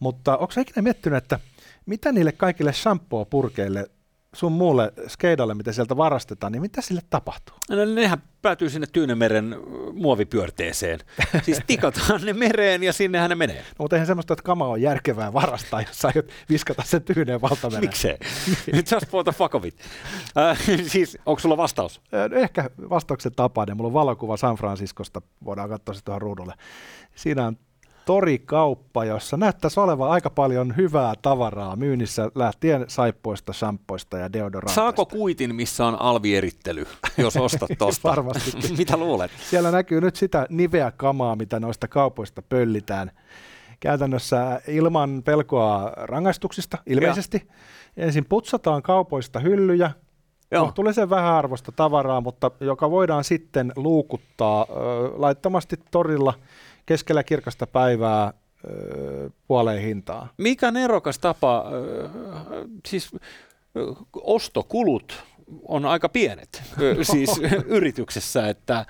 Mutta 0.00 0.36
onko 0.36 0.52
ikinä 0.60 0.82
miettinyt, 0.82 1.16
että 1.16 1.38
mitä 1.86 2.12
niille 2.12 2.32
kaikille 2.32 2.72
shampoo-purkeille 2.72 3.90
sun 4.34 4.52
muulle 4.52 4.92
skeidalle, 5.08 5.54
mitä 5.54 5.72
sieltä 5.72 5.96
varastetaan, 5.96 6.52
niin 6.52 6.62
mitä 6.62 6.80
sille 6.80 7.00
tapahtuu? 7.10 7.56
No 7.70 7.84
nehän 7.84 8.22
päätyy 8.42 8.70
sinne 8.70 8.86
Tyynemeren 8.92 9.56
muovipyörteeseen. 9.92 11.00
siis 11.44 11.60
tikataan 11.66 12.20
ne 12.24 12.32
mereen 12.32 12.82
ja 12.82 12.92
sinnehän 12.92 13.30
ne 13.30 13.34
menee. 13.34 13.58
No, 13.60 13.74
mutta 13.78 13.96
eihän 13.96 14.06
semmoista, 14.06 14.34
että 14.34 14.42
kama 14.42 14.66
on 14.66 14.82
järkevää 14.82 15.32
varastaa, 15.32 15.80
jos 15.80 15.98
sä 15.98 16.08
aiot 16.08 16.26
viskata 16.50 16.82
sen 16.86 17.02
Tyyneen 17.02 17.42
valtameren. 17.42 17.84
Miksei? 17.84 18.16
Just 18.92 19.06
for 19.10 19.24
the 19.24 19.32
fuck 19.32 19.54
of 19.54 19.64
it. 19.64 19.76
Äh, 20.38 20.58
siis, 20.86 21.18
onko 21.26 21.40
sulla 21.40 21.56
vastaus? 21.56 22.00
Ehkä 22.32 22.70
vastauksen 22.90 23.32
tapainen. 23.36 23.76
Mulla 23.76 23.88
on 23.88 23.94
valokuva 23.94 24.36
San 24.36 24.56
Franciscosta, 24.56 25.22
voidaan 25.44 25.68
katsoa 25.68 25.94
se 25.94 26.04
tuohon 26.04 26.22
ruudulle. 26.22 26.54
Siinä 27.14 27.46
on 27.46 27.56
torikauppa, 28.04 29.04
jossa 29.04 29.36
näyttäisi 29.36 29.80
olevan 29.80 30.10
aika 30.10 30.30
paljon 30.30 30.76
hyvää 30.76 31.14
tavaraa 31.22 31.76
myynnissä 31.76 32.30
lähtien 32.34 32.84
saippoista, 32.88 33.52
shampoista 33.52 34.18
ja 34.18 34.32
deodoranteista. 34.32 34.80
Saako 34.80 35.06
kuitin, 35.06 35.54
missä 35.54 35.86
on 35.86 36.00
alvierittely, 36.00 36.86
jos 37.18 37.36
ostat 37.36 37.70
tosta? 37.78 38.08
Varmasti. 38.08 38.52
Mitä 38.78 38.96
luulet? 38.96 39.30
Siellä 39.50 39.70
näkyy 39.70 40.00
nyt 40.00 40.16
sitä 40.16 40.46
niveä 40.50 40.90
kamaa, 40.90 41.36
mitä 41.36 41.60
noista 41.60 41.88
kaupoista 41.88 42.42
pöllitään. 42.42 43.10
Käytännössä 43.80 44.60
ilman 44.68 45.22
pelkoa 45.24 45.92
rangaistuksista, 45.96 46.78
ilmeisesti. 46.86 47.42
Ja. 47.96 48.04
Ensin 48.04 48.24
putsataan 48.24 48.82
kaupoista 48.82 49.40
hyllyjä, 49.40 49.90
Joo. 50.50 50.64
kohtuullisen 50.64 51.10
vähäarvoista 51.10 51.72
tavaraa, 51.72 52.20
mutta 52.20 52.50
joka 52.60 52.90
voidaan 52.90 53.24
sitten 53.24 53.72
luukuttaa 53.76 54.66
ö, 54.70 54.74
laittomasti 55.16 55.76
torilla– 55.90 56.34
keskellä 56.86 57.22
kirkasta 57.24 57.66
päivää 57.66 58.32
puoleen 59.48 59.82
hintaa. 59.82 60.28
Mikä 60.38 60.70
nerokas 60.70 61.18
tapa, 61.18 61.64
siis 62.86 63.10
ostokulut 64.12 65.24
on 65.68 65.84
aika 65.84 66.08
pienet 66.08 66.62
siis 67.12 67.40
yrityksessä, 67.66 68.48
että 68.48 68.86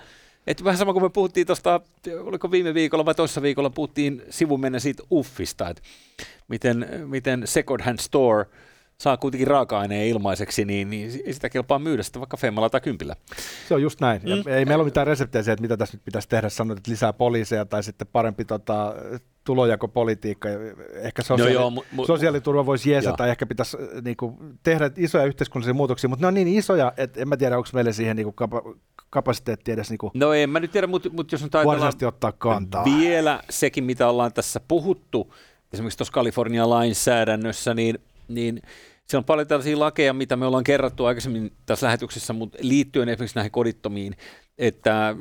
että 0.46 0.64
vähän 0.64 0.78
sama 0.78 0.92
kuin 0.92 1.02
me 1.02 1.10
puhuttiin 1.10 1.46
tuosta, 1.46 1.80
oliko 2.20 2.50
viime 2.50 2.74
viikolla 2.74 3.04
vai 3.04 3.14
toisessa 3.14 3.42
viikolla, 3.42 3.70
puhuttiin 3.70 4.22
sivumenne 4.30 4.80
siitä 4.80 5.02
uffista, 5.12 5.68
että 5.68 5.82
miten, 6.48 6.86
miten 7.06 7.42
second 7.46 7.82
hand 7.82 7.98
store– 7.98 8.46
saa 9.00 9.16
kuitenkin 9.16 9.46
raaka-aineen 9.46 10.06
ilmaiseksi, 10.06 10.64
niin, 10.64 10.90
niin 10.90 11.10
sitä 11.34 11.50
kelpaa 11.50 11.78
myydä 11.78 12.02
sitten 12.02 12.20
vaikka 12.20 12.36
femmalla 12.36 12.70
tai 12.70 12.80
kympillä. 12.80 13.16
Se 13.68 13.74
on 13.74 13.82
just 13.82 14.00
näin. 14.00 14.20
Ja 14.24 14.36
mm. 14.36 14.42
Ei 14.46 14.64
meillä 14.64 14.82
ole 14.82 14.84
mitään 14.84 15.06
reseptejä 15.06 15.42
siihen, 15.42 15.52
että 15.52 15.62
mitä 15.62 15.76
tässä 15.76 15.96
nyt 15.96 16.04
pitäisi 16.04 16.28
tehdä. 16.28 16.48
Sanoit, 16.48 16.78
että 16.78 16.90
lisää 16.90 17.12
poliiseja 17.12 17.64
tai 17.64 17.82
sitten 17.82 18.06
parempi 18.12 18.44
tota, 18.44 18.94
tulojakopolitiikka. 19.44 20.48
Ehkä 20.94 21.22
sosiaali- 21.22 21.54
no 21.54 21.60
joo, 21.60 21.70
mu- 21.70 21.96
mu- 21.96 22.06
sosiaaliturva 22.06 22.66
voisi 22.66 22.90
jeesata 22.90 23.16
tai 23.16 23.30
ehkä 23.30 23.46
pitäisi 23.46 23.76
äh, 23.76 24.02
niin 24.02 24.16
kuin, 24.16 24.36
tehdä 24.62 24.90
isoja 24.96 25.24
yhteiskunnallisia 25.24 25.74
muutoksia, 25.74 26.08
mutta 26.08 26.22
ne 26.22 26.26
on 26.26 26.34
niin 26.34 26.48
isoja, 26.48 26.92
että 26.96 27.20
en 27.20 27.28
mä 27.28 27.36
tiedä, 27.36 27.56
onko 27.56 27.68
meille 27.72 27.92
siihen 27.92 28.16
niin 28.16 28.24
kuin, 28.24 28.34
kapa- 28.34 28.74
kapasiteetti 29.10 29.72
edes 29.72 29.90
niin 29.90 29.98
kuin, 29.98 30.10
No 30.14 30.32
en 30.32 30.50
mä 30.50 30.60
nyt 30.60 30.72
tiedä, 30.72 30.86
mutta, 30.86 31.08
mutta 31.12 31.34
jos 31.34 31.42
nyt 31.42 31.54
ajatellaan 31.54 31.92
ottaa 32.06 32.32
kantaa. 32.32 32.84
vielä 32.84 33.40
sekin, 33.50 33.84
mitä 33.84 34.08
ollaan 34.08 34.32
tässä 34.32 34.60
puhuttu, 34.68 35.34
esimerkiksi 35.72 35.98
tuossa 35.98 36.12
Kalifornian 36.12 36.70
lainsäädännössä, 36.70 37.74
niin– 37.74 37.98
niin 38.28 38.62
siellä 39.06 39.20
on 39.20 39.24
paljon 39.24 39.46
tällaisia 39.46 39.78
lakeja, 39.78 40.12
mitä 40.12 40.36
me 40.36 40.46
ollaan 40.46 40.64
kerrattu 40.64 41.04
aikaisemmin 41.04 41.52
tässä 41.66 41.86
lähetyksessä, 41.86 42.32
mutta 42.32 42.58
liittyen 42.60 43.08
esimerkiksi 43.08 43.36
näihin 43.36 43.52
kodittomiin, 43.52 44.16
että 44.58 45.16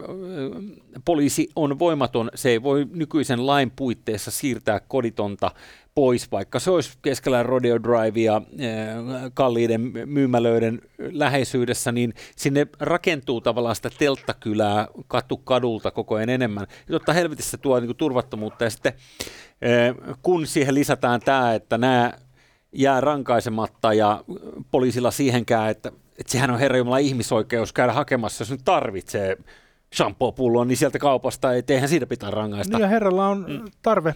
poliisi 1.05 1.49
on 1.55 1.79
voimaton, 1.79 2.31
se 2.35 2.49
ei 2.49 2.63
voi 2.63 2.87
nykyisen 2.93 3.47
lain 3.47 3.71
puitteissa 3.75 4.31
siirtää 4.31 4.79
koditonta 4.79 5.51
pois, 5.95 6.31
vaikka 6.31 6.59
se 6.59 6.71
olisi 6.71 6.97
keskellä 7.01 7.43
Rodeo 7.43 7.79
Drivea 7.83 8.41
kalliiden 9.33 9.91
myymälöiden 10.05 10.81
läheisyydessä, 10.97 11.91
niin 11.91 12.13
sinne 12.35 12.67
rakentuu 12.79 13.41
tavallaan 13.41 13.75
sitä 13.75 13.89
telttakylää 13.97 14.87
katu 15.07 15.37
kadulta 15.37 15.91
koko 15.91 16.15
ajan 16.15 16.29
enemmän. 16.29 16.67
Totta 16.91 17.13
helvetissä 17.13 17.57
tuo 17.57 17.79
niin 17.79 17.87
kuin 17.87 17.97
turvattomuutta 17.97 18.63
ja 18.63 18.69
sitten 18.69 18.93
kun 20.21 20.47
siihen 20.47 20.75
lisätään 20.75 21.19
tämä, 21.19 21.53
että 21.53 21.77
nämä 21.77 22.13
jää 22.73 23.01
rankaisematta 23.01 23.93
ja 23.93 24.23
poliisilla 24.71 25.11
siihenkään, 25.11 25.69
että 25.69 25.91
että 26.19 26.31
sehän 26.31 26.51
on 26.51 26.59
herra 26.59 26.77
Jumala 26.77 26.97
ihmisoikeus 26.97 27.73
käydä 27.73 27.93
hakemassa, 27.93 28.41
jos 28.41 28.51
nyt 28.51 28.61
tarvitsee 28.65 29.37
shampoo-pulloa, 29.95 30.65
niin 30.65 30.77
sieltä 30.77 30.99
kaupasta 30.99 31.53
ei, 31.53 31.63
eihän 31.69 31.89
siitä 31.89 32.07
pitää 32.07 32.31
rangaista. 32.31 32.77
Niin 32.77 32.81
ja 32.81 32.87
herralla 32.87 33.27
on 33.27 33.45
mm. 33.47 33.71
tarve 33.81 34.15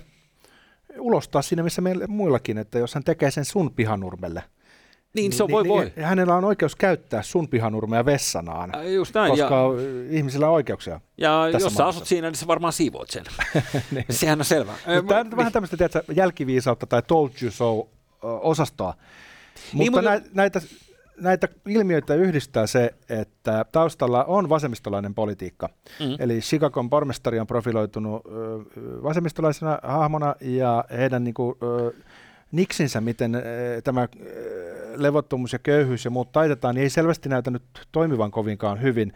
ulostaa 1.00 1.42
siinä, 1.42 1.64
missä 1.64 1.82
meillä 1.82 2.08
muillakin, 2.08 2.58
että 2.58 2.80
jos 2.80 2.96
hän 2.96 3.04
tekee 3.04 3.32
sen 3.32 3.46
sun 3.46 3.74
pihanurmelle, 3.74 4.44
niin, 5.14 5.34
se 5.34 5.44
on 5.44 5.52
voi 5.52 5.64
niin, 5.64 5.70
voi. 5.70 5.92
Niin, 5.96 6.06
hänellä 6.06 6.36
on 6.36 6.46
oikeus 6.46 6.76
käyttää 6.76 7.22
sun 7.22 7.48
pihanurmea 7.48 8.06
vessanaan, 8.06 8.76
Äh, 8.76 8.88
Just 8.88 9.14
näin. 9.14 9.32
koska 9.32 9.56
ja, 9.56 10.18
ihmisillä 10.18 10.48
on 10.48 10.54
oikeuksia. 10.54 11.02
ja 11.18 11.50
jos 11.60 11.76
sä 11.76 11.86
asut 11.86 12.08
siinä, 12.08 12.28
niin 12.28 12.36
sä 12.36 12.48
varmaan 12.48 12.74
siivoat 12.74 13.10
sen. 13.10 13.24
Niin. 13.92 14.06
Sehän 14.10 14.40
on 14.40 14.46
selvä. 14.46 14.74
Tämä 15.08 15.20
on 15.20 15.38
vähän 15.38 15.52
tämmöistä 15.52 15.78
tiedätkö, 15.78 16.04
jälkiviisautta 16.16 16.86
tai 16.86 17.02
told 17.02 17.30
you 17.42 17.52
so 17.52 17.90
osastoa. 18.22 18.94
Mutta, 19.74 19.92
mutta- 19.92 20.10
nä, 20.10 20.22
näitä, 20.34 20.62
näitä 21.22 21.48
ilmiöitä 21.66 22.16
yhdistää 22.16 22.68
se, 22.68 22.94
että 23.10 23.66
taustalla 23.72 24.24
on 24.24 24.50
vasemmistolainen 24.50 25.16
politiikka. 25.16 25.70
Mm. 26.00 26.16
Eli 26.20 26.40
Chicagon 26.40 26.90
pormestari 26.90 27.40
on 27.40 27.48
profiloitunut 27.48 28.26
ö, 28.26 28.32
vasemmistolaisena 29.04 29.80
hahmona 29.84 30.36
ja 30.42 30.86
heidän 30.98 31.24
niinku, 31.24 31.58
ö, 31.64 31.92
niksinsä, 32.52 33.02
miten 33.02 33.36
ö, 33.36 33.42
tämä 33.84 34.02
ö, 34.02 34.08
levottomuus 34.96 35.54
ja 35.54 35.60
köyhyys 35.60 36.06
ja 36.06 36.12
muut 36.12 36.32
taitetaan, 36.32 36.76
niin 36.76 36.84
ei 36.84 36.90
selvästi 36.90 37.30
näytä 37.30 37.52
nyt 37.52 37.64
toimivan 37.92 38.32
kovinkaan 38.32 38.82
hyvin. 38.82 39.14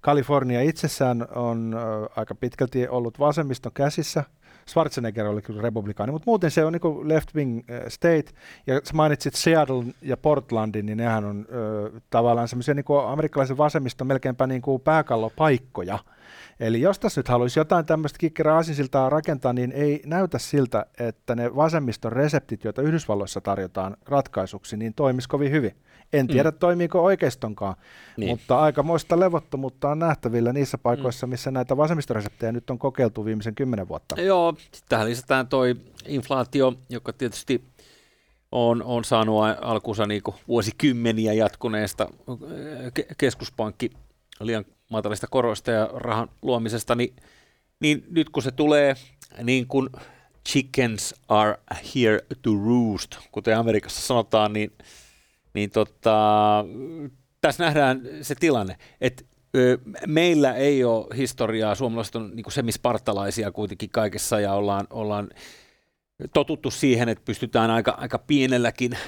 Kalifornia 0.00 0.62
itsessään 0.62 1.26
on 1.34 1.74
ö, 1.74 2.08
aika 2.16 2.34
pitkälti 2.34 2.88
ollut 2.88 3.18
vasemmiston 3.18 3.72
käsissä. 3.72 4.24
Schwarzenegger 4.68 5.26
oli 5.26 5.42
kyllä 5.42 5.62
republikaani, 5.62 6.12
mutta 6.12 6.26
muuten 6.26 6.50
se 6.50 6.64
on 6.64 6.72
niin 6.72 7.08
left 7.08 7.34
wing 7.34 7.60
ö, 7.70 7.90
state. 7.90 8.24
Ja 8.66 8.80
sä 8.84 8.94
mainitsit 8.94 9.34
Seattle 9.34 9.84
ja 10.02 10.16
Portlandin, 10.16 10.86
niin 10.86 10.98
nehän 10.98 11.24
on 11.24 11.46
ö, 11.52 11.90
tavallaan 12.10 12.48
semmoisia 12.48 12.74
niin 12.74 12.84
amerikkalaisen 13.06 13.58
vasemmiston 13.58 14.06
melkeinpä 14.06 14.46
niin 14.46 14.62
kuin 14.62 14.80
pääkallopaikkoja. 14.80 15.98
Eli 16.60 16.80
jos 16.80 16.98
tässä 16.98 17.18
nyt 17.18 17.28
haluaisi 17.28 17.60
jotain 17.60 17.86
tämmöistä 17.86 18.18
kikkerää 18.18 18.54
aasinsiltaa 18.54 19.10
rakentaa, 19.10 19.52
niin 19.52 19.72
ei 19.72 20.02
näytä 20.06 20.38
siltä, 20.38 20.86
että 20.98 21.34
ne 21.34 21.56
vasemmiston 21.56 22.12
reseptit, 22.12 22.64
joita 22.64 22.82
Yhdysvalloissa 22.82 23.40
tarjotaan 23.40 23.96
ratkaisuksi, 24.04 24.76
niin 24.76 24.94
toimisi 24.94 25.28
kovin 25.28 25.50
hyvin. 25.52 25.76
En 26.12 26.26
tiedä, 26.26 26.50
mm. 26.50 26.56
toimiiko 26.58 27.04
oikeistonkaan, 27.04 27.76
Niin. 28.16 28.30
mutta 28.30 28.60
aikamoista 28.60 29.20
levottomuutta 29.20 29.88
on 29.88 29.98
nähtävillä 29.98 30.52
niissä 30.52 30.78
paikoissa, 30.78 31.26
missä 31.26 31.50
näitä 31.50 31.76
vasemmistoreseptejä 31.76 32.52
nyt 32.52 32.70
on 32.70 32.78
kokeiltu 32.78 33.24
viimeisen 33.24 33.54
kymmenen 33.54 33.88
vuotta. 33.88 34.20
Joo, 34.20 34.54
tähän 34.88 35.06
lisätään 35.06 35.48
toi 35.48 35.76
inflaatio, 36.06 36.72
joka 36.90 37.12
tietysti 37.12 37.64
on, 38.52 38.82
on 38.82 39.04
saanut 39.04 39.44
a- 39.44 39.56
alkunsa 39.60 40.06
niin 40.06 40.22
vuosikymmeniä 40.48 41.32
jatkuneesta 41.32 42.08
ke- 42.98 43.14
keskuspankki 43.18 43.90
liian 44.40 44.64
matalista 44.94 45.26
koroista 45.30 45.70
ja 45.70 45.90
rahan 45.92 46.28
luomisesta, 46.42 46.94
niin, 46.94 47.16
niin 47.80 48.04
nyt 48.10 48.30
kun 48.30 48.42
se 48.42 48.50
tulee 48.50 48.94
niin 49.42 49.66
kuin 49.66 49.88
chickens 50.48 51.14
are 51.28 51.56
here 51.94 52.20
to 52.42 52.50
roost, 52.66 53.16
kuten 53.32 53.58
Amerikassa 53.58 54.00
sanotaan, 54.00 54.52
niin, 54.52 54.72
niin 55.54 55.70
tota, 55.70 56.64
tässä 57.40 57.64
nähdään 57.64 58.00
se 58.22 58.34
tilanne, 58.34 58.76
että 59.00 59.24
meillä 60.06 60.54
ei 60.54 60.84
ole 60.84 61.16
historiaa, 61.16 61.74
suomalaiset 61.74 62.16
on 62.16 62.30
niin 62.34 62.52
semispartalaisia 62.52 63.52
kuitenkin 63.52 63.90
kaikessa 63.90 64.40
ja 64.40 64.54
ollaan, 64.54 64.86
ollaan 64.90 65.28
totuttu 66.34 66.70
siihen, 66.70 67.08
että 67.08 67.24
pystytään 67.24 67.70
aika, 67.70 67.90
aika 67.90 68.18
pienelläkin 68.18 68.92
ö, 68.92 68.98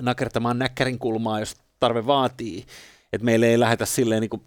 nakertamaan 0.00 0.58
näkkärin 0.58 0.98
kulmaa, 0.98 1.40
jos 1.40 1.56
tarve 1.80 2.06
vaatii. 2.06 2.64
Että 3.12 3.24
meille 3.24 3.46
ei 3.46 3.60
lähetä 3.60 3.86
silleen 3.86 4.20
niin 4.20 4.42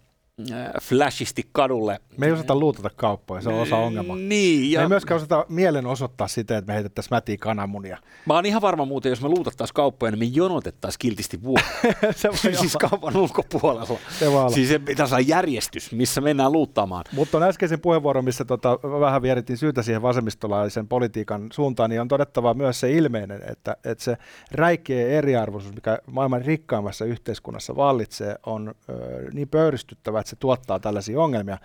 flashisti 0.82 1.50
kadulle. 1.52 2.00
Me 2.18 2.26
ei 2.26 2.32
osata 2.32 2.56
luutata 2.56 2.90
kauppoja, 2.96 3.42
se 3.42 3.50
on 3.50 3.60
osa 3.60 3.78
ongelmaa. 3.78 4.16
Niin, 4.16 4.62
Me 4.62 4.68
ja 4.68 4.82
ei 4.82 4.88
myöskään 4.88 5.16
osata 5.16 5.46
mielen 5.50 5.86
osoittaa 5.86 6.28
sitä, 6.28 6.58
että 6.58 6.72
me 6.72 6.74
heitettäisiin 6.76 7.14
mätiä 7.16 7.38
kananmunia. 7.40 7.98
mä 8.26 8.34
oon 8.34 8.46
ihan 8.46 8.62
varma 8.62 8.86
muuten, 8.86 9.10
jos 9.10 9.22
me 9.22 9.30
luutattaisiin 9.30 9.74
kauppoja, 9.74 10.12
niin 10.12 10.20
me 10.20 10.26
jonotettaisiin 10.26 11.00
kiltisti 11.00 11.44
vuotta. 11.44 11.72
se 12.16 12.30
voi 12.30 12.38
siis 12.38 12.76
olla. 12.76 12.90
kaupan 12.90 13.18
ulkopuolella. 13.18 14.00
Se 14.20 14.32
voi 14.32 14.40
olla. 14.40 14.50
Siis 14.50 14.70
se 14.70 14.80
pitäisi 14.80 15.14
olla 15.14 15.26
järjestys, 15.28 15.92
missä 15.92 16.22
mennään 16.22 16.52
luuttaamaan. 16.52 17.04
Mutta 17.12 17.38
on 17.38 17.44
äskeisen 17.44 17.80
puheenvuoron, 17.80 18.26
missä 18.26 18.46
tota, 18.46 18.80
vähän 19.00 19.22
vierittiin 19.22 19.58
syytä 19.58 19.82
siihen 19.84 20.02
vasemmistolaisen 20.02 20.88
politiikan 20.88 21.48
suuntaan, 21.54 21.90
niin 21.90 22.02
on 22.02 22.08
todettava 22.08 22.54
myös 22.54 22.80
se 22.80 22.92
ilmeinen, 22.92 23.42
että, 23.52 23.78
että 23.86 24.04
se 24.04 24.18
räikeä 24.52 25.08
eriarvoisuus, 25.08 25.76
mikä 25.76 26.00
maailman 26.12 26.46
rikkaimmassa 26.46 27.06
yhteiskunnassa 27.06 27.76
vallitsee, 27.76 28.36
on 28.46 28.76
ö, 28.90 28.94
niin 29.34 29.48
pöyristyttävä, 29.48 30.21
että 30.22 30.30
se 30.30 30.36
tuottaa 30.36 30.80
tällaisia 30.80 31.20
ongelmia. 31.22 31.58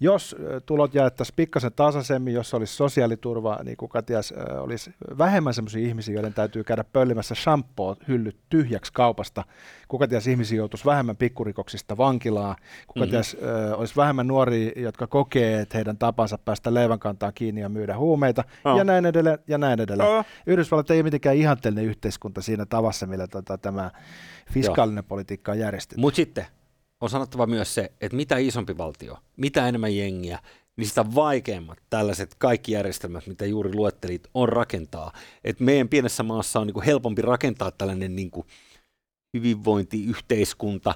Jos 0.00 0.36
tulot 0.66 0.94
jaettaisiin 0.94 1.36
pikkasen 1.36 1.72
tasaisemmin, 1.72 2.34
jos 2.34 2.54
olisi 2.54 2.74
sosiaaliturva, 2.74 3.58
niin 3.64 3.76
kuka 3.76 4.02
ties, 4.02 4.32
ö, 4.32 4.60
olisi 4.60 4.90
vähemmän 5.18 5.54
sellaisia 5.54 5.88
ihmisiä, 5.88 6.14
joiden 6.14 6.34
täytyy 6.34 6.64
käydä 6.64 6.84
pöllimässä 6.84 7.34
shampoo 7.34 7.96
hyllyt 8.08 8.36
tyhjäksi 8.48 8.92
kaupasta. 8.92 9.44
Kuka 9.88 10.08
ties 10.08 10.26
ihmisiä 10.26 10.56
joutuisi 10.58 10.84
vähemmän 10.84 11.16
pikkurikoksista 11.16 11.96
vankilaan. 11.96 12.56
Kuka 12.86 13.00
Mhm. 13.00 13.04
mm-hmm. 13.04 13.10
ties 13.10 13.36
olisi 13.76 13.96
vähemmän 13.96 14.26
nuoria, 14.26 14.72
jotka 14.76 15.06
kokee, 15.06 15.60
että 15.60 15.78
heidän 15.78 15.98
tapansa 15.98 16.38
päästä 16.38 16.74
leivänkantaan 16.74 17.32
kiinni 17.34 17.60
ja 17.60 17.68
myydä 17.68 17.96
huumeita. 17.96 18.44
Joo. 18.64 18.78
Ja 18.78 18.84
näin 18.84 19.06
edelleen, 19.06 19.38
ja 19.48 19.58
näin 19.58 19.80
edelleen. 19.80 20.10
Joo. 20.10 20.24
Yhdysvallat 20.46 20.90
ei 20.90 20.96
ole 20.98 21.02
mitenkään 21.02 21.36
ihanteellinen 21.36 21.84
yhteiskunta 21.84 22.42
siinä 22.42 22.66
tavassa, 22.66 23.06
millä 23.06 23.26
tota, 23.26 23.58
tämä 23.58 23.90
fiskaalinen 24.52 25.04
politiikka 25.04 25.52
on 25.52 25.58
järjestetty. 25.58 26.00
Mutta 26.00 26.16
sitten 26.16 26.46
on 27.00 27.10
sanottava 27.10 27.46
myös 27.46 27.74
se, 27.74 27.92
että 28.00 28.16
mitä 28.16 28.36
isompi 28.36 28.78
valtio, 28.78 29.16
mitä 29.36 29.68
enemmän 29.68 29.96
jengiä, 29.96 30.38
niin 30.76 30.88
sitä 30.88 31.14
vaikeammat 31.14 31.78
tällaiset 31.90 32.34
kaikki 32.38 32.72
järjestelmät, 32.72 33.26
mitä 33.26 33.46
juuri 33.46 33.74
luettelit, 33.74 34.28
on 34.34 34.48
rakentaa. 34.48 35.12
Et 35.44 35.60
meidän 35.60 35.88
pienessä 35.88 36.22
maassa 36.22 36.60
on 36.60 36.66
niinku 36.66 36.82
helpompi 36.86 37.22
rakentaa 37.22 37.70
tällainen 37.70 38.16
niinku 38.16 38.46
hyvinvointiyhteiskunta. 39.38 40.94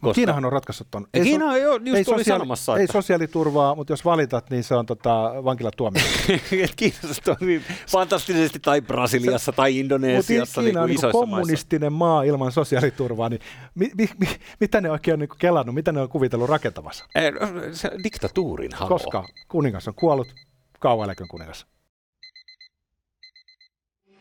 Koska... 0.00 0.14
Kiinahan 0.14 0.44
on 0.44 0.52
ratkaissut 0.52 0.88
ton. 0.90 1.06
Ja 1.16 1.22
Kiina 1.22 1.46
on 1.46 1.60
jo, 1.60 1.76
just 1.76 1.96
ei, 1.96 2.04
tuli 2.04 2.24
sanomassa, 2.24 2.76
ei 2.76 2.84
että, 2.84 2.92
sosiaaliturvaa, 2.92 3.74
mutta 3.74 3.92
jos 3.92 4.04
valitat, 4.04 4.50
niin 4.50 4.64
se 4.64 4.74
on 4.74 4.86
tota, 4.86 5.32
vankilatuomio. 5.44 6.02
Kiinassa 6.76 7.22
toimii 7.24 7.62
fantastisesti, 7.90 8.58
tai 8.58 8.80
Brasiliassa, 8.80 9.52
tai 9.52 9.70
Mutta 9.70 9.80
Indonesiassa, 9.80 10.60
Kiina 10.60 10.80
on 10.80 10.86
niin 10.86 10.94
niin 10.94 10.98
isoissa 10.98 11.18
maissa. 11.18 11.36
kommunistinen 11.36 11.92
maa 11.92 12.22
ilman 12.22 12.52
sosiaaliturvaa, 12.52 13.28
niin 13.28 13.40
mi, 13.74 13.90
mi, 13.98 14.08
mi, 14.18 14.28
mitä 14.60 14.80
ne 14.80 14.90
oikein 14.90 15.12
on 15.12 15.18
niin 15.18 15.28
kelannut, 15.38 15.74
mitä 15.74 15.92
ne 15.92 16.00
on 16.00 16.08
kuvitellut 16.08 16.48
rakentavassa? 16.48 17.04
Ei, 17.14 17.30
no, 17.30 17.38
se 17.72 17.90
diktatuurin 18.04 18.70
halo. 18.74 18.88
Koska 18.88 19.28
kuningas 19.48 19.88
on 19.88 19.94
kuollut, 19.94 20.34
kauan 20.80 21.04
eläköön 21.04 21.28
kuningas. 21.28 21.66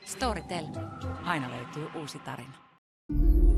Storytel. 0.05 0.65
Aina 1.23 1.49
löytyy 1.49 1.87
uusi 1.95 2.19
tarina. 2.19 2.62
Música 3.09 3.52